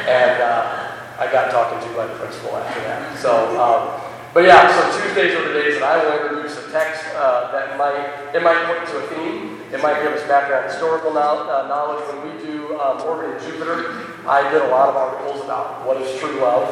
[0.07, 0.84] and uh,
[1.18, 3.18] I got talking to by the principal after that.
[3.18, 4.01] So, um,
[4.34, 7.78] but yeah, so Tuesdays are the days that I will introduce a text uh, that
[7.78, 11.68] might, it might point to a theme, it might give us background historical knowl- uh,
[11.68, 12.03] knowledge.
[12.11, 16.20] When we do um, Orbiting Jupiter, I did a lot of articles about what is
[16.20, 16.68] true love,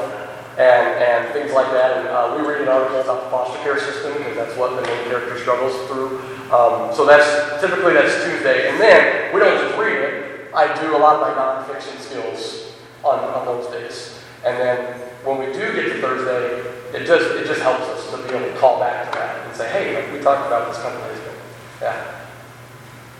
[0.58, 1.98] and, and things like that.
[1.98, 4.82] And uh, we read an article about the foster care system because that's what the
[4.86, 6.20] main character struggles through.
[6.54, 7.26] Um, so that's
[7.62, 10.54] typically that's Tuesday, and then we don't just read it.
[10.54, 12.74] I do a lot of my nonfiction skills
[13.04, 14.78] on, on those days, and then
[15.24, 16.60] when we do get to Thursday,
[16.98, 19.56] it just it just helps us to be able to call back to that and
[19.56, 21.32] say, hey, like we talked about this a couple days ago.
[21.82, 22.22] Yeah,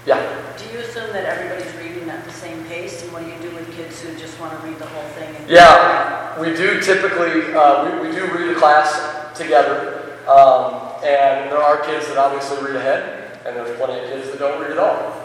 [0.06, 0.54] yeah.
[0.58, 3.04] Do you assume that everybody's reading at the same pace?
[3.04, 5.34] And what do you do with kids who just want to read the whole thing?
[5.36, 10.18] and- Yeah, we do typically, uh, we, we do read a class together.
[10.28, 14.40] Um, and there are kids that obviously read ahead, and there's plenty of kids that
[14.40, 15.22] don't read at all.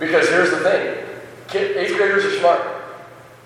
[0.00, 0.96] Because here's the thing
[1.48, 2.60] kid, eighth graders are smart.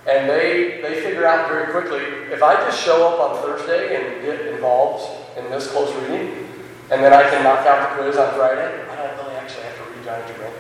[0.09, 2.03] And they, they figure out very quickly
[2.33, 5.05] if I just show up on Thursday and get involved
[5.37, 6.47] in this close reading,
[6.91, 9.77] and then I can knock out the quiz on Friday, I don't really actually have
[9.77, 10.53] to read Johnny Japan.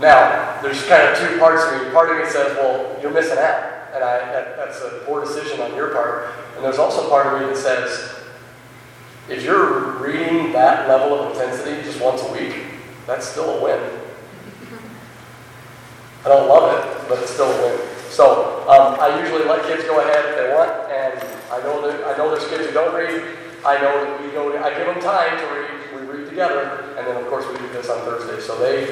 [0.00, 1.90] Now, there's kind of two parts to me.
[1.90, 3.74] Part of me says, well, you're missing out.
[3.94, 6.34] And I, that, that's a poor decision on your part.
[6.56, 8.16] And there's also part of me that says,
[9.28, 12.64] if you're reading that level of intensity just once a week,
[13.06, 14.00] that's still a win.
[16.24, 17.87] I don't love it, but it's still a win.
[18.18, 21.14] So um, I usually let kids go ahead if they want, and
[21.54, 23.22] I know that I know there's kids who don't read.
[23.62, 24.50] I know that we go.
[24.58, 25.70] I give them time to read.
[25.94, 28.42] We read together, and then of course we do this on Thursday.
[28.42, 28.90] So they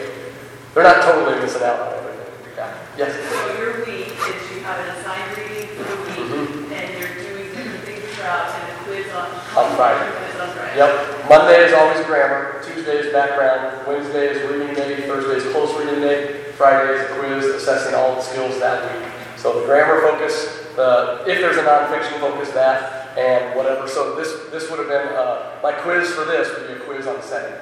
[0.79, 2.22] they're not totally missing out on everything.
[2.55, 2.70] Yeah.
[2.95, 3.18] Yes.
[3.18, 7.51] So your week is you have an assigned reading for the week, and you're doing
[7.51, 9.27] the big routes and a quiz on.
[9.59, 10.07] On Friday.
[10.07, 10.79] Quiz on Friday.
[10.79, 11.27] Yep.
[11.27, 12.62] Monday is always grammar.
[12.62, 13.91] Tuesday is background.
[13.91, 15.03] Wednesday is reading day.
[15.03, 16.47] Thursday is close reading day.
[16.55, 19.16] Friday is a quiz assessing all the skills that week.
[19.47, 23.87] So the grammar focus, the if there's a nonfiction focus, that and whatever.
[23.87, 27.07] So this this would have been uh, my quiz for this would be a quiz
[27.07, 27.55] on the setting,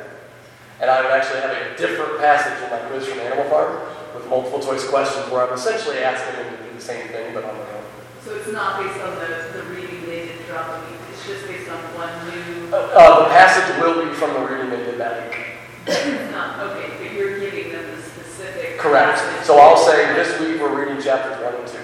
[0.81, 3.85] and I would actually have a different passage in my quiz from Animal Farm
[4.17, 7.45] with multiple choice questions where I'm essentially asking them to do the same thing but
[7.45, 7.85] on their own.
[8.25, 11.45] So it's not based on the, the reading they did throughout the week, it's just
[11.45, 15.29] based on one new, Uh, the passage will be from the reading they did that
[15.29, 15.37] week.
[16.33, 18.74] not, okay, but you're giving them the specific.
[18.85, 19.47] Correct.
[19.47, 21.79] So I'll say this week we're reading chapters one and two.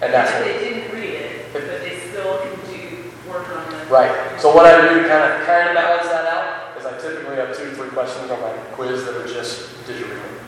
[0.00, 0.58] And that's it.
[0.58, 3.90] they didn't read it, but they still can do, work on it.
[3.90, 4.40] Right.
[4.40, 7.36] So what I do to kind of, kind of balance that out is I typically
[7.36, 10.38] have two, or three questions on my quiz that are just, did you read them?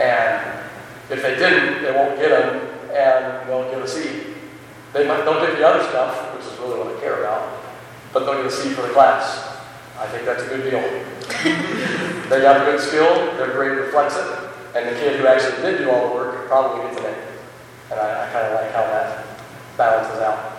[0.00, 0.64] And
[1.10, 2.56] if they didn't, they won't get them
[2.96, 4.32] and they'll get a C.
[4.94, 7.60] They might, they'll get the other stuff, which is really what I care about,
[8.14, 9.60] but they'll get a C for the class.
[9.98, 12.06] I think that's a good deal.
[12.28, 14.45] They got a good skill, their grade reflects it,
[14.76, 17.92] and the kid who actually did do all the work probably gets an A.
[17.92, 19.24] And I, I kind of like how that
[19.78, 20.52] balances out.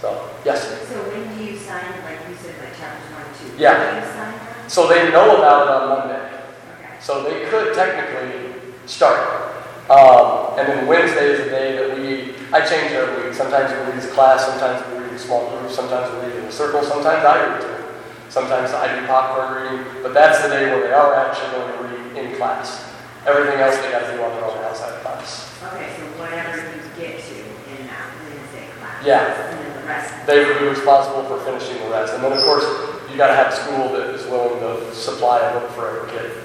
[0.00, 0.66] So, yes?
[0.88, 3.56] So when do you sign, like you said, like chapters one, and two?
[3.56, 3.78] Yeah.
[3.78, 4.68] When do you sign them?
[4.68, 6.42] So they know about it on Monday.
[6.80, 6.98] Okay.
[7.00, 9.54] So they could technically start.
[9.88, 13.34] Um, and then Wednesday is the day that we, I change every week.
[13.34, 16.38] Sometimes we read as a class, sometimes we read in small groups, sometimes we read
[16.38, 17.84] in a circle, sometimes I read too.
[18.30, 21.84] Sometimes I do popcorn reading, but that's the day where they are actually going to
[21.84, 22.93] read in class.
[23.26, 25.48] Everything else they got to do on their own outside of class.
[25.72, 27.36] Okay, so whatever you get to
[27.72, 29.00] in that Wednesday class.
[29.00, 29.32] Yeah.
[29.48, 30.26] And then the rest.
[30.26, 32.12] They would be responsible for finishing the rest.
[32.12, 32.68] And then, of course,
[33.08, 36.10] you got to have a school that is willing to supply a book for every
[36.12, 36.36] kid.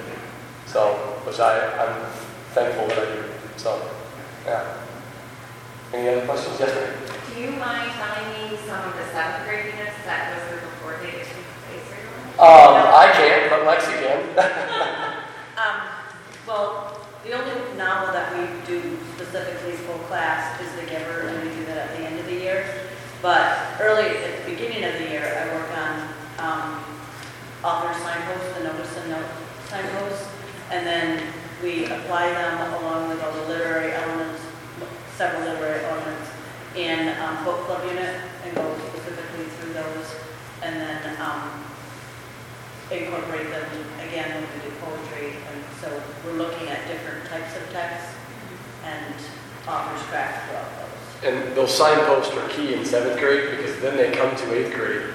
[0.68, 0.96] So,
[1.28, 2.12] which I, I'm
[2.56, 3.24] thankful that I do.
[3.58, 3.76] So,
[4.46, 4.78] yeah.
[5.92, 6.56] Any other questions?
[6.60, 6.96] Yes, ma'am.
[7.36, 10.96] Do you mind telling me some of the seventh grade units that goes through before
[11.04, 11.36] they get to
[11.76, 12.40] eighth grade?
[12.40, 15.20] Um, I can't, but Lexi can.
[15.60, 15.89] Um,
[16.50, 21.56] well, the only novel that we do specifically full class is The Giver, and we
[21.56, 22.66] do that at the end of the year.
[23.22, 26.84] But early, at the beginning of the year, I work on, um,
[27.64, 29.30] author signposts, the notice and note
[29.68, 30.28] signposts.
[30.72, 34.42] And then we apply them along with all the literary elements,
[35.18, 36.30] several literary elements
[36.76, 40.16] in, um, book club unit and go specifically through those.
[40.64, 41.69] And then, um,
[42.92, 43.70] incorporate them
[44.02, 45.38] again when we do poetry.
[45.52, 48.16] And so we're looking at different types of texts
[48.84, 49.16] and
[49.68, 51.24] authors craft throughout those.
[51.24, 55.14] And those signposts are key in seventh grade because then they come to eighth grade.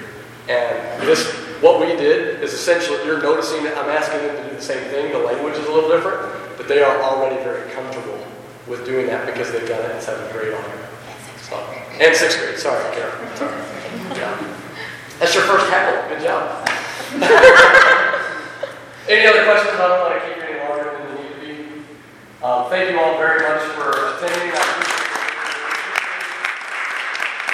[0.49, 4.57] And this, what we did is essentially, you're noticing that I'm asking them to do
[4.57, 5.12] the same thing.
[5.12, 8.25] The language is a little different, but they are already very comfortable
[8.68, 10.83] with doing that because they've done it in seventh grade already.
[11.43, 11.57] So,
[12.01, 13.37] and sixth grade, sorry, Karen.
[13.37, 13.57] Sorry.
[14.16, 14.57] Yeah.
[15.18, 16.14] That's your first tackle.
[16.14, 16.74] Good job.
[19.08, 19.78] Any other questions?
[19.78, 21.52] I don't want to keep you any longer than you need to be.
[22.42, 25.03] Um, thank you all very much for attending.